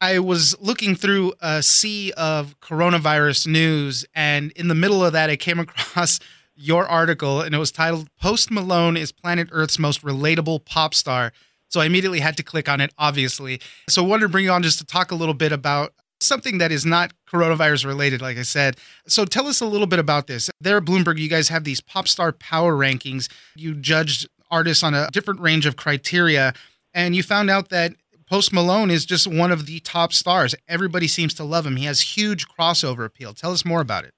I 0.00 0.18
was 0.18 0.56
looking 0.60 0.94
through 0.94 1.34
a 1.40 1.62
sea 1.62 2.12
of 2.16 2.58
coronavirus 2.60 3.46
news, 3.48 4.06
and 4.14 4.50
in 4.52 4.68
the 4.68 4.74
middle 4.74 5.04
of 5.04 5.12
that, 5.12 5.28
I 5.28 5.36
came 5.36 5.58
across 5.58 6.18
your 6.54 6.86
article, 6.86 7.40
and 7.40 7.54
it 7.54 7.58
was 7.58 7.72
titled 7.72 8.08
Post 8.20 8.50
Malone 8.50 8.96
is 8.96 9.12
Planet 9.12 9.48
Earth's 9.52 9.78
Most 9.78 10.02
Relatable 10.02 10.64
Pop 10.64 10.94
Star. 10.94 11.32
So 11.70 11.80
I 11.80 11.86
immediately 11.86 12.20
had 12.20 12.36
to 12.36 12.42
click 12.42 12.68
on 12.68 12.80
it, 12.80 12.92
obviously. 12.98 13.60
So 13.88 14.04
I 14.04 14.06
wanted 14.06 14.22
to 14.22 14.28
bring 14.28 14.44
you 14.44 14.50
on 14.50 14.62
just 14.62 14.78
to 14.78 14.84
talk 14.84 15.12
a 15.12 15.14
little 15.14 15.34
bit 15.34 15.52
about 15.52 15.94
something 16.20 16.58
that 16.58 16.72
is 16.72 16.84
not 16.84 17.12
coronavirus 17.28 17.86
related, 17.86 18.20
like 18.20 18.36
I 18.36 18.42
said. 18.42 18.76
So 19.06 19.24
tell 19.24 19.46
us 19.46 19.60
a 19.60 19.66
little 19.66 19.86
bit 19.86 19.98
about 19.98 20.26
this. 20.26 20.50
There 20.60 20.76
at 20.76 20.84
Bloomberg, 20.84 21.18
you 21.18 21.28
guys 21.28 21.48
have 21.48 21.64
these 21.64 21.80
pop 21.80 22.08
star 22.08 22.32
power 22.32 22.74
rankings. 22.74 23.30
You 23.56 23.74
judged 23.74 24.28
artists 24.50 24.82
on 24.82 24.94
a 24.94 25.08
different 25.12 25.40
range 25.40 25.64
of 25.64 25.76
criteria, 25.76 26.52
and 26.92 27.14
you 27.14 27.22
found 27.22 27.50
out 27.50 27.68
that 27.70 27.92
Post 28.28 28.52
Malone 28.52 28.90
is 28.90 29.04
just 29.04 29.26
one 29.26 29.50
of 29.50 29.66
the 29.66 29.80
top 29.80 30.12
stars. 30.12 30.54
Everybody 30.68 31.08
seems 31.08 31.34
to 31.34 31.44
love 31.44 31.66
him. 31.66 31.76
He 31.76 31.84
has 31.86 32.00
huge 32.00 32.46
crossover 32.48 33.04
appeal. 33.04 33.32
Tell 33.32 33.52
us 33.52 33.64
more 33.64 33.80
about 33.80 34.04
it. 34.04 34.12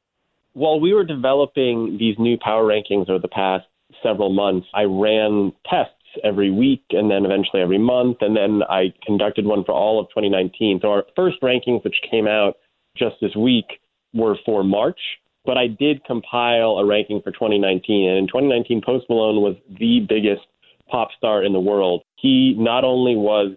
While 0.55 0.81
we 0.81 0.93
were 0.93 1.05
developing 1.05 1.97
these 1.99 2.17
new 2.19 2.37
power 2.39 2.65
rankings 2.65 3.09
over 3.09 3.19
the 3.19 3.29
past 3.29 3.65
several 4.03 4.31
months, 4.31 4.67
I 4.75 4.83
ran 4.83 5.53
tests 5.69 5.95
every 6.25 6.51
week 6.51 6.85
and 6.91 7.11
then 7.11 7.25
eventually 7.25 7.63
every 7.63 7.79
month. 7.79 8.19
And 8.21 8.37
then 8.37 8.63
I 8.69 8.93
conducted 9.05 9.45
one 9.47 9.65
for 9.65 9.73
all 9.73 10.01
of 10.01 10.09
2019. 10.09 10.81
So 10.83 10.91
our 10.91 11.05
first 11.17 11.41
rankings, 11.43 11.85
which 11.85 11.97
came 12.11 12.27
out 12.27 12.55
just 12.97 13.17
this 13.21 13.35
week, 13.37 13.67
were 14.15 14.37
for 14.45 14.63
March. 14.65 15.01
But 15.45 15.59
I 15.59 15.67
did 15.67 16.05
compile 16.05 16.79
a 16.79 16.87
ranking 16.87 17.21
for 17.23 17.33
2019. 17.33 18.09
And 18.09 18.19
in 18.19 18.27
2019, 18.27 18.83
Post 18.85 19.07
Malone 19.09 19.43
was 19.43 19.57
the 19.79 20.01
biggest 20.09 20.43
pop 20.89 21.09
star 21.17 21.43
in 21.43 21.53
the 21.53 21.61
world. 21.61 22.03
He 22.17 22.55
not 22.57 22.85
only 22.85 23.17
was 23.17 23.57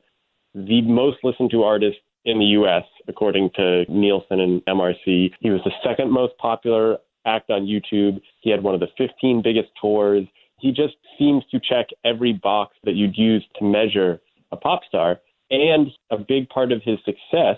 the 0.55 0.81
most 0.81 1.17
listened 1.23 1.51
to 1.51 1.63
artist 1.63 1.97
in 2.23 2.39
the 2.39 2.45
U.S., 2.45 2.83
according 3.07 3.51
to 3.55 3.85
Nielsen 3.87 4.39
and 4.39 4.65
MRC. 4.65 5.31
He 5.39 5.49
was 5.51 5.61
the 5.63 5.71
second 5.83 6.11
most 6.11 6.35
popular 6.37 6.97
act 7.25 7.49
on 7.49 7.67
YouTube. 7.67 8.19
He 8.41 8.49
had 8.49 8.63
one 8.63 8.73
of 8.73 8.79
the 8.79 8.87
15 8.97 9.41
biggest 9.43 9.69
tours. 9.79 10.25
He 10.65 10.71
just 10.71 10.95
seems 11.19 11.43
to 11.51 11.59
check 11.59 11.89
every 12.03 12.33
box 12.33 12.75
that 12.85 12.95
you'd 12.95 13.15
use 13.15 13.45
to 13.59 13.63
measure 13.63 14.19
a 14.51 14.57
pop 14.57 14.81
star. 14.87 15.19
And 15.51 15.91
a 16.09 16.17
big 16.17 16.49
part 16.49 16.71
of 16.71 16.81
his 16.81 16.97
success 17.05 17.57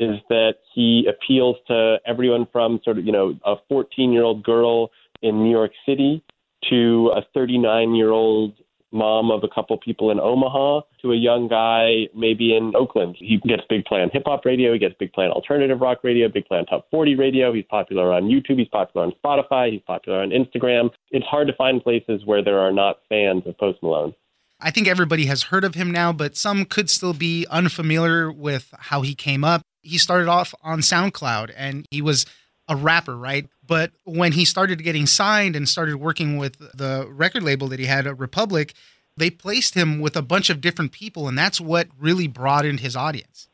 is 0.00 0.16
that 0.28 0.54
he 0.74 1.08
appeals 1.08 1.54
to 1.68 1.98
everyone 2.04 2.48
from 2.50 2.80
sort 2.82 2.98
of, 2.98 3.06
you 3.06 3.12
know, 3.12 3.38
a 3.44 3.54
14 3.68 4.10
year 4.12 4.24
old 4.24 4.42
girl 4.42 4.90
in 5.22 5.44
New 5.44 5.52
York 5.52 5.70
City 5.86 6.20
to 6.68 7.12
a 7.14 7.22
39 7.32 7.94
year 7.94 8.10
old 8.10 8.54
mom 8.92 9.30
of 9.30 9.44
a 9.44 9.48
couple 9.48 9.76
people 9.78 10.10
in 10.10 10.18
Omaha 10.20 10.80
to 11.02 11.12
a 11.12 11.16
young 11.16 11.48
guy 11.48 12.08
maybe 12.14 12.56
in 12.56 12.72
Oakland. 12.74 13.16
He 13.18 13.38
gets 13.46 13.62
big 13.68 13.84
play 13.84 14.00
on 14.00 14.10
hip 14.12 14.24
hop 14.26 14.44
radio, 14.44 14.72
he 14.72 14.78
gets 14.78 14.94
big 14.98 15.12
play 15.12 15.24
on 15.24 15.32
alternative 15.32 15.80
rock 15.80 15.98
radio, 16.02 16.28
big 16.28 16.46
play 16.46 16.58
on 16.58 16.66
top 16.66 16.86
40 16.90 17.16
radio. 17.16 17.52
He's 17.52 17.64
popular 17.68 18.12
on 18.12 18.24
YouTube, 18.24 18.58
he's 18.58 18.68
popular 18.68 19.06
on 19.06 19.12
Spotify, 19.24 19.72
he's 19.72 19.82
popular 19.86 20.22
on 20.22 20.30
Instagram. 20.30 20.90
It's 21.10 21.26
hard 21.26 21.48
to 21.48 21.54
find 21.54 21.82
places 21.82 22.22
where 22.24 22.42
there 22.42 22.58
are 22.58 22.72
not 22.72 22.98
fans 23.08 23.42
of 23.46 23.56
Post 23.58 23.82
Malone. 23.82 24.14
I 24.60 24.70
think 24.70 24.88
everybody 24.88 25.26
has 25.26 25.44
heard 25.44 25.62
of 25.62 25.74
him 25.74 25.92
now, 25.92 26.12
but 26.12 26.36
some 26.36 26.64
could 26.64 26.90
still 26.90 27.14
be 27.14 27.46
unfamiliar 27.48 28.32
with 28.32 28.74
how 28.76 29.02
he 29.02 29.14
came 29.14 29.44
up. 29.44 29.62
He 29.82 29.98
started 29.98 30.28
off 30.28 30.52
on 30.62 30.80
SoundCloud 30.80 31.52
and 31.56 31.86
he 31.90 32.02
was 32.02 32.26
a 32.68 32.76
rapper, 32.76 33.16
right? 33.16 33.48
But 33.66 33.92
when 34.04 34.32
he 34.32 34.44
started 34.44 34.82
getting 34.82 35.06
signed 35.06 35.56
and 35.56 35.68
started 35.68 35.96
working 35.96 36.36
with 36.36 36.58
the 36.58 37.06
record 37.10 37.42
label 37.42 37.68
that 37.68 37.78
he 37.78 37.86
had, 37.86 38.06
Republic, 38.18 38.74
they 39.16 39.30
placed 39.30 39.74
him 39.74 40.00
with 40.00 40.16
a 40.16 40.22
bunch 40.22 40.50
of 40.50 40.60
different 40.60 40.92
people, 40.92 41.28
and 41.28 41.36
that's 41.36 41.60
what 41.60 41.88
really 41.98 42.26
broadened 42.28 42.80
his 42.80 42.94
audience. 42.96 43.48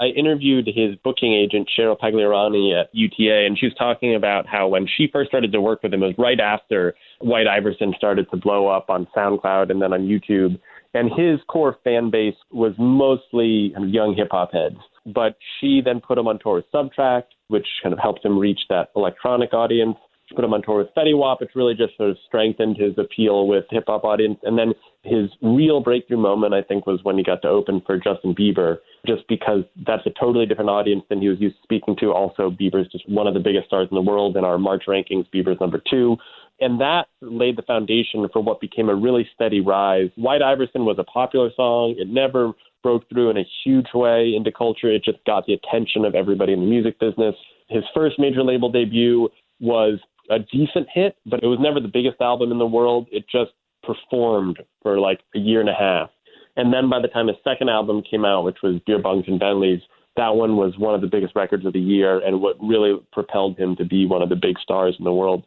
I 0.00 0.06
interviewed 0.06 0.66
his 0.66 0.96
booking 1.04 1.32
agent, 1.32 1.70
Cheryl 1.78 1.98
Paglierani 1.98 2.78
at 2.78 2.88
UTA, 2.92 3.46
and 3.46 3.58
she 3.58 3.66
was 3.66 3.74
talking 3.78 4.14
about 4.14 4.46
how 4.46 4.68
when 4.68 4.88
she 4.88 5.08
first 5.12 5.28
started 5.28 5.52
to 5.52 5.60
work 5.60 5.82
with 5.82 5.94
him, 5.94 6.02
it 6.02 6.06
was 6.06 6.18
right 6.18 6.40
after 6.40 6.94
White 7.20 7.46
Iverson 7.46 7.94
started 7.96 8.28
to 8.30 8.36
blow 8.36 8.66
up 8.66 8.90
on 8.90 9.06
SoundCloud 9.16 9.70
and 9.70 9.80
then 9.80 9.92
on 9.92 10.00
YouTube. 10.00 10.58
And 10.94 11.10
his 11.10 11.40
core 11.48 11.76
fan 11.84 12.10
base 12.10 12.36
was 12.50 12.74
mostly 12.78 13.72
young 13.78 14.14
hip 14.16 14.28
hop 14.30 14.52
heads. 14.52 14.76
But 15.06 15.36
she 15.60 15.80
then 15.84 16.00
put 16.00 16.18
him 16.18 16.26
on 16.28 16.38
tour 16.38 16.56
with 16.56 16.64
Subtract, 16.72 17.33
which 17.48 17.66
kind 17.82 17.92
of 17.92 17.98
helped 17.98 18.24
him 18.24 18.38
reach 18.38 18.60
that 18.68 18.90
electronic 18.96 19.52
audience. 19.52 19.96
Put 20.34 20.42
him 20.44 20.54
on 20.54 20.62
tour 20.62 20.78
with 20.78 20.88
Fetty 20.96 21.16
Wap, 21.16 21.42
which 21.42 21.50
really 21.54 21.74
just 21.74 21.98
sort 21.98 22.10
of 22.10 22.16
strengthened 22.26 22.78
his 22.78 22.94
appeal 22.96 23.46
with 23.46 23.66
hip 23.68 23.84
hop 23.86 24.04
audience. 24.04 24.38
And 24.42 24.58
then 24.58 24.72
his 25.02 25.30
real 25.42 25.80
breakthrough 25.80 26.16
moment, 26.16 26.54
I 26.54 26.62
think, 26.62 26.86
was 26.86 27.00
when 27.04 27.18
he 27.18 27.22
got 27.22 27.42
to 27.42 27.48
open 27.48 27.82
for 27.84 27.98
Justin 27.98 28.34
Bieber, 28.34 28.78
just 29.06 29.28
because 29.28 29.64
that's 29.86 30.06
a 30.06 30.10
totally 30.18 30.46
different 30.46 30.70
audience 30.70 31.04
than 31.10 31.20
he 31.20 31.28
was 31.28 31.38
used 31.40 31.56
to 31.56 31.62
speaking 31.62 31.94
to. 32.00 32.12
Also, 32.12 32.50
Bieber's 32.50 32.90
just 32.90 33.06
one 33.08 33.26
of 33.26 33.34
the 33.34 33.40
biggest 33.40 33.66
stars 33.66 33.86
in 33.90 33.94
the 33.94 34.00
world 34.00 34.38
in 34.38 34.44
our 34.44 34.56
March 34.56 34.84
rankings. 34.88 35.26
Bieber's 35.32 35.60
number 35.60 35.80
two. 35.90 36.16
And 36.58 36.80
that 36.80 37.08
laid 37.20 37.58
the 37.58 37.62
foundation 37.62 38.26
for 38.32 38.42
what 38.42 38.60
became 38.60 38.88
a 38.88 38.94
really 38.94 39.28
steady 39.34 39.60
rise. 39.60 40.08
White 40.16 40.40
Iverson 40.40 40.86
was 40.86 40.96
a 40.98 41.04
popular 41.04 41.50
song. 41.54 41.96
It 41.98 42.08
never 42.08 42.52
broke 42.84 43.08
through 43.08 43.30
in 43.30 43.38
a 43.38 43.46
huge 43.64 43.88
way 43.94 44.34
into 44.36 44.52
culture. 44.52 44.92
It 44.92 45.02
just 45.02 45.24
got 45.26 45.46
the 45.46 45.54
attention 45.54 46.04
of 46.04 46.14
everybody 46.14 46.52
in 46.52 46.60
the 46.60 46.66
music 46.66 47.00
business. 47.00 47.34
His 47.68 47.82
first 47.94 48.18
major 48.18 48.44
label 48.44 48.70
debut 48.70 49.28
was 49.58 49.98
a 50.30 50.38
decent 50.38 50.86
hit, 50.92 51.16
but 51.26 51.42
it 51.42 51.46
was 51.46 51.58
never 51.60 51.80
the 51.80 51.88
biggest 51.88 52.20
album 52.20 52.52
in 52.52 52.58
the 52.58 52.66
world. 52.66 53.08
It 53.10 53.24
just 53.32 53.52
performed 53.82 54.58
for 54.82 55.00
like 55.00 55.20
a 55.34 55.38
year 55.38 55.60
and 55.60 55.68
a 55.68 55.74
half. 55.74 56.10
And 56.56 56.72
then 56.72 56.88
by 56.88 57.00
the 57.00 57.08
time 57.08 57.26
his 57.26 57.36
second 57.42 57.70
album 57.70 58.02
came 58.08 58.24
out, 58.24 58.44
which 58.44 58.58
was 58.62 58.80
Beerbongs 58.86 59.26
and 59.26 59.40
Bentleys, 59.40 59.80
that 60.16 60.36
one 60.36 60.56
was 60.56 60.78
one 60.78 60.94
of 60.94 61.00
the 61.00 61.08
biggest 61.08 61.34
records 61.34 61.66
of 61.66 61.72
the 61.72 61.80
year 61.80 62.20
and 62.20 62.40
what 62.40 62.56
really 62.62 63.00
propelled 63.12 63.58
him 63.58 63.74
to 63.76 63.84
be 63.84 64.06
one 64.06 64.22
of 64.22 64.28
the 64.28 64.36
big 64.36 64.58
stars 64.60 64.94
in 64.98 65.04
the 65.04 65.12
world 65.12 65.44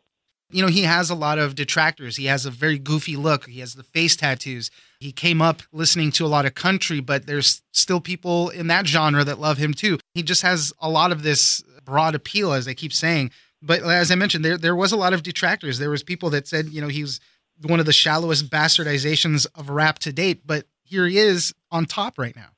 you 0.50 0.62
know, 0.62 0.70
he 0.70 0.84
has 0.84 1.10
a 1.10 1.16
lot 1.16 1.40
of 1.40 1.56
detractors. 1.56 2.16
He 2.16 2.26
has 2.26 2.46
a 2.46 2.52
very 2.52 2.80
goofy 2.80 3.16
look. 3.18 3.48
He 3.48 3.60
has 3.60 3.76
the 3.76 3.84
face 3.84 4.16
tattoos. 4.16 4.72
He 5.00 5.12
came 5.12 5.42
up 5.42 5.62
listening 5.74 6.12
to 6.14 6.26
a 6.26 6.28
lot 6.28 6.46
of 6.46 6.56
country, 6.56 7.02
but 7.02 7.26
there's 7.26 7.62
still 7.74 8.00
people 8.00 8.50
in 8.50 8.68
that 8.68 8.88
genre 8.88 9.24
that 9.24 9.40
love 9.40 9.58
him 9.58 9.74
too. 9.74 10.00
He 10.14 10.24
just 10.24 10.42
has 10.44 10.72
a 10.80 10.90
lot 10.90 11.12
of 11.12 11.24
this 11.24 11.64
broad 11.84 12.16
appeal, 12.16 12.54
as 12.54 12.68
I 12.68 12.74
keep 12.74 12.94
saying. 12.94 13.32
But 13.62 13.82
as 13.84 14.12
I 14.12 14.16
mentioned, 14.16 14.46
there 14.46 14.58
there 14.58 14.76
was 14.76 14.92
a 14.92 14.98
lot 14.98 15.14
of 15.14 15.24
detractors. 15.24 15.80
There 15.80 15.90
was 15.90 16.04
people 16.04 16.30
that 16.30 16.48
said, 16.48 16.68
you 16.68 16.80
know, 16.82 16.88
he 16.88 17.02
was 17.02 17.20
one 17.64 17.80
of 17.80 17.86
the 17.86 17.94
shallowest 17.94 18.50
bastardizations 18.50 19.48
of 19.56 19.70
rap 19.70 20.00
to 20.00 20.14
date. 20.14 20.42
But 20.46 20.66
here 20.84 21.08
he 21.08 21.18
is 21.18 21.54
on 21.72 21.86
top 21.86 22.18
right 22.18 22.36
now. 22.36 22.50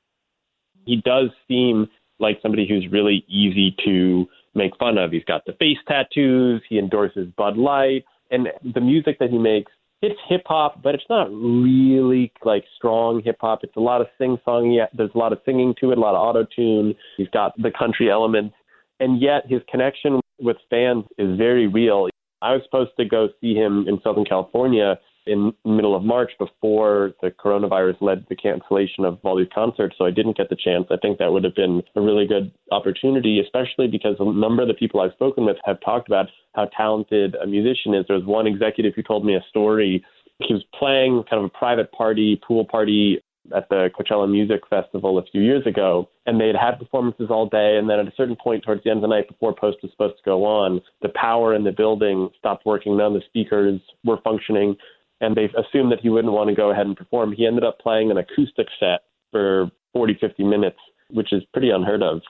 He 0.84 0.96
does 0.96 1.30
seem 1.48 1.88
like 2.18 2.38
somebody 2.42 2.68
who's 2.68 2.86
really 2.90 3.24
easy 3.28 3.74
to 3.84 4.28
make 4.54 4.76
fun 4.78 4.98
of. 4.98 5.12
He's 5.12 5.24
got 5.24 5.44
the 5.46 5.52
face 5.54 5.78
tattoos. 5.86 6.62
He 6.68 6.78
endorses 6.78 7.28
Bud 7.36 7.56
Light, 7.56 8.04
and 8.30 8.48
the 8.74 8.80
music 8.80 9.18
that 9.18 9.30
he 9.30 9.38
makes. 9.38 9.72
It's 10.02 10.18
hip 10.28 10.44
hop, 10.46 10.82
but 10.82 10.94
it's 10.94 11.04
not 11.10 11.28
really 11.30 12.32
like 12.42 12.64
strong 12.76 13.20
hip 13.22 13.36
hop. 13.40 13.60
It's 13.62 13.76
a 13.76 13.80
lot 13.80 14.00
of 14.00 14.06
sing 14.16 14.38
song. 14.46 14.80
There's 14.94 15.10
a 15.14 15.18
lot 15.18 15.32
of 15.32 15.40
singing 15.44 15.74
to 15.80 15.90
it, 15.90 15.98
a 15.98 16.00
lot 16.00 16.14
of 16.14 16.22
auto 16.22 16.46
tune. 16.56 16.94
He's 17.18 17.28
got 17.28 17.52
the 17.60 17.70
country 17.70 18.10
elements, 18.10 18.54
and 18.98 19.20
yet 19.20 19.42
his 19.46 19.60
connection 19.70 20.20
with 20.40 20.56
fans 20.70 21.04
is 21.18 21.36
very 21.36 21.66
real. 21.66 22.08
I 22.40 22.52
was 22.52 22.62
supposed 22.64 22.92
to 22.98 23.04
go 23.04 23.28
see 23.42 23.54
him 23.54 23.86
in 23.86 24.00
Southern 24.02 24.24
California 24.24 24.98
in 25.26 25.52
middle 25.64 25.94
of 25.94 26.02
March 26.02 26.32
before 26.38 27.12
the 27.22 27.30
coronavirus 27.30 28.00
led 28.00 28.20
to 28.20 28.26
the 28.28 28.36
cancellation 28.36 29.04
of 29.04 29.18
all 29.22 29.36
these 29.36 29.48
concerts. 29.54 29.96
So 29.98 30.04
I 30.06 30.10
didn't 30.10 30.36
get 30.36 30.48
the 30.48 30.56
chance. 30.56 30.86
I 30.90 30.96
think 30.96 31.18
that 31.18 31.32
would 31.32 31.44
have 31.44 31.54
been 31.54 31.82
a 31.94 32.00
really 32.00 32.26
good 32.26 32.50
opportunity, 32.72 33.40
especially 33.40 33.86
because 33.86 34.16
a 34.18 34.32
number 34.32 34.62
of 34.62 34.68
the 34.68 34.74
people 34.74 35.00
I've 35.00 35.12
spoken 35.12 35.44
with 35.44 35.56
have 35.64 35.80
talked 35.84 36.08
about 36.08 36.26
how 36.54 36.66
talented 36.76 37.36
a 37.36 37.46
musician 37.46 37.94
is. 37.94 38.04
There 38.08 38.16
was 38.16 38.26
one 38.26 38.46
executive 38.46 38.94
who 38.94 39.02
told 39.02 39.24
me 39.24 39.34
a 39.34 39.44
story. 39.48 40.04
He 40.38 40.54
was 40.54 40.64
playing 40.78 41.24
kind 41.28 41.44
of 41.44 41.50
a 41.54 41.58
private 41.58 41.92
party, 41.92 42.40
pool 42.46 42.64
party 42.64 43.22
at 43.54 43.68
the 43.68 43.90
Coachella 43.98 44.30
Music 44.30 44.60
Festival 44.68 45.18
a 45.18 45.24
few 45.24 45.40
years 45.40 45.66
ago, 45.66 46.08
and 46.26 46.40
they 46.40 46.46
had 46.46 46.56
had 46.56 46.78
performances 46.78 47.28
all 47.30 47.48
day. 47.48 47.76
And 47.78 47.88
then 47.88 47.98
at 47.98 48.06
a 48.06 48.12
certain 48.16 48.36
point, 48.36 48.64
towards 48.64 48.84
the 48.84 48.90
end 48.90 48.98
of 48.98 49.02
the 49.02 49.08
night, 49.08 49.28
before 49.28 49.54
Post 49.54 49.78
was 49.82 49.90
supposed 49.92 50.16
to 50.16 50.22
go 50.24 50.44
on, 50.44 50.80
the 51.02 51.08
power 51.14 51.54
in 51.54 51.64
the 51.64 51.72
building 51.72 52.30
stopped 52.38 52.66
working. 52.66 52.96
None 52.96 53.14
of 53.14 53.20
the 53.20 53.26
speakers 53.26 53.80
were 54.04 54.18
functioning 54.22 54.76
and 55.20 55.36
they 55.36 55.44
assumed 55.56 55.92
that 55.92 56.00
he 56.00 56.08
wouldn't 56.08 56.32
want 56.32 56.48
to 56.48 56.54
go 56.54 56.70
ahead 56.70 56.86
and 56.86 56.96
perform. 56.96 57.32
He 57.32 57.46
ended 57.46 57.64
up 57.64 57.78
playing 57.78 58.10
an 58.10 58.18
acoustic 58.18 58.68
set 58.78 59.00
for 59.30 59.70
40, 59.92 60.18
50 60.20 60.44
minutes, 60.44 60.78
which 61.10 61.32
is 61.32 61.42
pretty 61.52 61.70
unheard 61.70 62.02
of. 62.02 62.22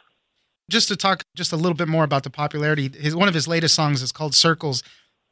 Just 0.68 0.88
to 0.88 0.96
talk 0.96 1.24
just 1.34 1.52
a 1.52 1.56
little 1.56 1.74
bit 1.74 1.88
more 1.88 2.04
about 2.04 2.22
the 2.22 2.30
popularity, 2.30 2.90
his 2.96 3.14
one 3.16 3.28
of 3.28 3.34
his 3.34 3.48
latest 3.48 3.74
songs 3.74 4.02
is 4.02 4.12
called 4.12 4.34
Circles. 4.34 4.82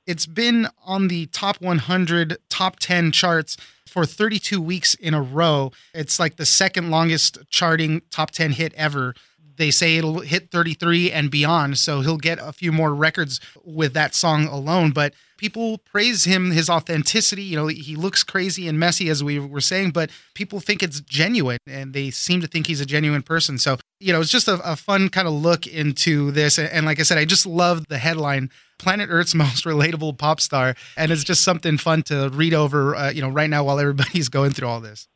It's 0.07 0.27
been 0.27 0.68
on 0.85 1.09
the 1.09 1.27
top 1.27 1.61
100, 1.61 2.38
top 2.49 2.79
10 2.81 3.12
charts 3.12 3.57
for 3.87 4.07
32 4.07 4.61
weeks 4.61 4.94
in 4.94 5.14
a 5.14 5.23
row. 5.23 5.71
It's 5.94 6.18
like 6.18 6.37
the 6.37 6.47
second 6.47 6.90
longest 6.90 7.38
charting 7.51 8.03
top 8.11 8.31
10 8.31 8.53
hit 8.53 8.73
ever. 8.75 9.14
They 9.59 9.71
say 9.71 9.97
it'll 9.97 10.21
hit 10.21 10.51
33 10.51 11.12
and 11.12 11.31
beyond, 11.31 11.79
so 11.79 12.01
he'll 12.01 12.16
get 12.16 12.38
a 12.40 12.53
few 12.53 12.73
more 12.73 12.94
records 12.94 13.40
with 13.64 13.92
that 13.94 14.14
song 14.14 14.47
alone. 14.47 14.92
But 14.92 15.14
people 15.37 15.79
praise 15.79 16.25
him, 16.25 16.51
his 16.51 16.68
authenticity. 16.71 17.42
You 17.42 17.57
know, 17.57 17.66
he 17.66 17.97
looks 17.97 18.23
crazy 18.23 18.68
and 18.68 18.79
messy, 18.79 19.09
as 19.09 19.25
we 19.25 19.38
were 19.38 19.61
saying, 19.61 19.90
but 19.90 20.11
people 20.35 20.61
think 20.61 20.83
it's 20.83 21.01
genuine 21.01 21.59
and 21.66 21.94
they 21.94 22.11
seem 22.11 22.40
to 22.40 22.47
think 22.47 22.66
he's 22.66 22.81
a 22.81 22.87
genuine 22.87 23.23
person. 23.23 23.59
So, 23.59 23.79
you 24.01 24.12
know, 24.12 24.21
it's 24.21 24.31
just 24.31 24.49
a, 24.49 24.61
a 24.71 24.77
fun 24.77 25.09
kind 25.09 25.27
of 25.27 25.35
look 25.35 25.66
into 25.66 26.31
this. 26.31 26.59
And 26.59 26.87
like 26.87 27.01
I 27.01 27.03
said, 27.03 27.18
I 27.18 27.25
just 27.25 27.47
love 27.47 27.87
the 27.88 27.99
headline 27.99 28.51
Planet 28.79 29.09
Earth's 29.11 29.35
most 29.35 29.64
relatable 29.64 30.18
pop 30.18 30.40
star. 30.40 30.75
And 30.97 31.11
it's 31.11 31.25
just 31.25 31.42
something 31.42 31.79
fun 31.79 32.03
to 32.05 32.29
read 32.33 32.55
over, 32.55 32.94
uh, 32.94 33.11
you 33.11 33.23
know, 33.23 33.29
right 33.29 33.51
now 33.51 33.64
while 33.64 33.79
everybody's 33.79 34.29
going 34.29 34.53
through 34.53 34.68
all 34.68 34.81
this. 34.81 35.09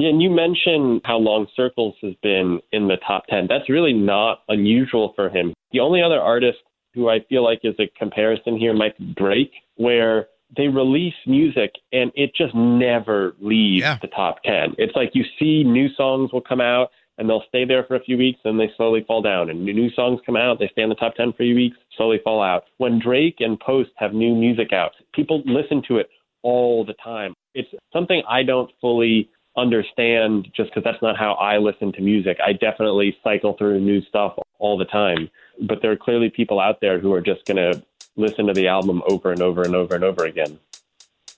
Yeah, 0.00 0.08
and 0.08 0.22
you 0.22 0.30
mentioned 0.30 1.02
how 1.04 1.18
Long 1.18 1.46
Circles 1.54 1.94
has 2.00 2.14
been 2.22 2.60
in 2.72 2.88
the 2.88 2.96
top 3.06 3.26
10. 3.28 3.48
That's 3.50 3.68
really 3.68 3.92
not 3.92 4.42
unusual 4.48 5.12
for 5.14 5.28
him. 5.28 5.52
The 5.72 5.80
only 5.80 6.02
other 6.02 6.18
artist 6.18 6.56
who 6.94 7.10
I 7.10 7.18
feel 7.28 7.44
like 7.44 7.60
is 7.64 7.74
a 7.78 7.86
comparison 7.98 8.56
here 8.56 8.72
might 8.72 8.96
be 8.96 9.12
Drake, 9.14 9.52
where 9.76 10.28
they 10.56 10.68
release 10.68 11.14
music 11.26 11.72
and 11.92 12.10
it 12.14 12.30
just 12.34 12.54
never 12.54 13.36
leaves 13.40 13.82
yeah. 13.82 13.98
the 14.00 14.08
top 14.08 14.42
10. 14.42 14.74
It's 14.78 14.96
like 14.96 15.10
you 15.12 15.22
see 15.38 15.64
new 15.64 15.88
songs 15.94 16.32
will 16.32 16.40
come 16.40 16.62
out 16.62 16.88
and 17.18 17.28
they'll 17.28 17.44
stay 17.48 17.66
there 17.66 17.84
for 17.84 17.94
a 17.94 18.00
few 18.00 18.16
weeks 18.16 18.40
and 18.44 18.58
they 18.58 18.70
slowly 18.78 19.04
fall 19.06 19.20
down. 19.20 19.50
And 19.50 19.66
new 19.66 19.90
songs 19.90 20.20
come 20.24 20.36
out, 20.36 20.58
they 20.58 20.68
stay 20.72 20.82
in 20.82 20.88
the 20.88 20.94
top 20.94 21.14
10 21.14 21.34
for 21.34 21.42
a 21.42 21.46
few 21.46 21.54
weeks, 21.54 21.76
slowly 21.94 22.20
fall 22.24 22.42
out. 22.42 22.64
When 22.78 22.98
Drake 22.98 23.36
and 23.40 23.60
Post 23.60 23.90
have 23.96 24.14
new 24.14 24.34
music 24.34 24.72
out, 24.72 24.92
people 25.14 25.42
listen 25.44 25.82
to 25.88 25.98
it 25.98 26.08
all 26.42 26.86
the 26.86 26.94
time. 26.94 27.34
It's 27.54 27.68
something 27.92 28.22
I 28.26 28.42
don't 28.42 28.70
fully 28.80 29.28
understand 29.56 30.48
just 30.54 30.70
because 30.70 30.84
that's 30.84 31.02
not 31.02 31.16
how 31.16 31.32
I 31.34 31.58
listen 31.58 31.92
to 31.92 32.00
music. 32.00 32.38
I 32.44 32.52
definitely 32.52 33.16
cycle 33.22 33.54
through 33.54 33.80
new 33.80 34.02
stuff 34.02 34.34
all 34.58 34.78
the 34.78 34.84
time 34.84 35.30
but 35.60 35.82
there 35.82 35.90
are 35.90 35.96
clearly 35.96 36.30
people 36.30 36.60
out 36.60 36.80
there 36.80 36.98
who 36.98 37.12
are 37.12 37.20
just 37.20 37.44
going 37.44 37.56
to 37.56 37.82
listen 38.16 38.46
to 38.46 38.52
the 38.52 38.68
album 38.68 39.02
over 39.06 39.32
and 39.32 39.42
over 39.42 39.62
and 39.62 39.74
over 39.74 39.94
and 39.94 40.04
over 40.04 40.24
again. 40.24 40.58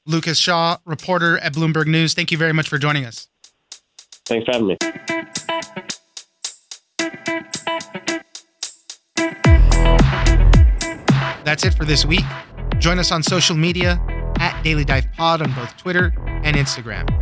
Lucas 0.06 0.38
Shaw, 0.38 0.78
reporter 0.84 1.38
at 1.38 1.52
Bloomberg 1.52 1.86
News, 1.86 2.14
thank 2.14 2.32
you 2.32 2.38
very 2.38 2.52
much 2.52 2.68
for 2.68 2.78
joining 2.78 3.04
us. 3.04 3.28
Thanks 4.24 4.44
for 4.46 4.52
having 4.52 4.68
me. 4.68 4.76
That's 11.44 11.64
it 11.64 11.74
for 11.74 11.84
this 11.84 12.06
week. 12.06 12.24
Join 12.78 12.98
us 12.98 13.12
on 13.12 13.22
social 13.22 13.56
media 13.56 14.00
at 14.38 14.60
Daily 14.62 14.84
Dive 14.84 15.06
Pod 15.16 15.42
on 15.42 15.52
both 15.52 15.76
Twitter 15.76 16.12
and 16.44 16.56
Instagram. 16.56 17.21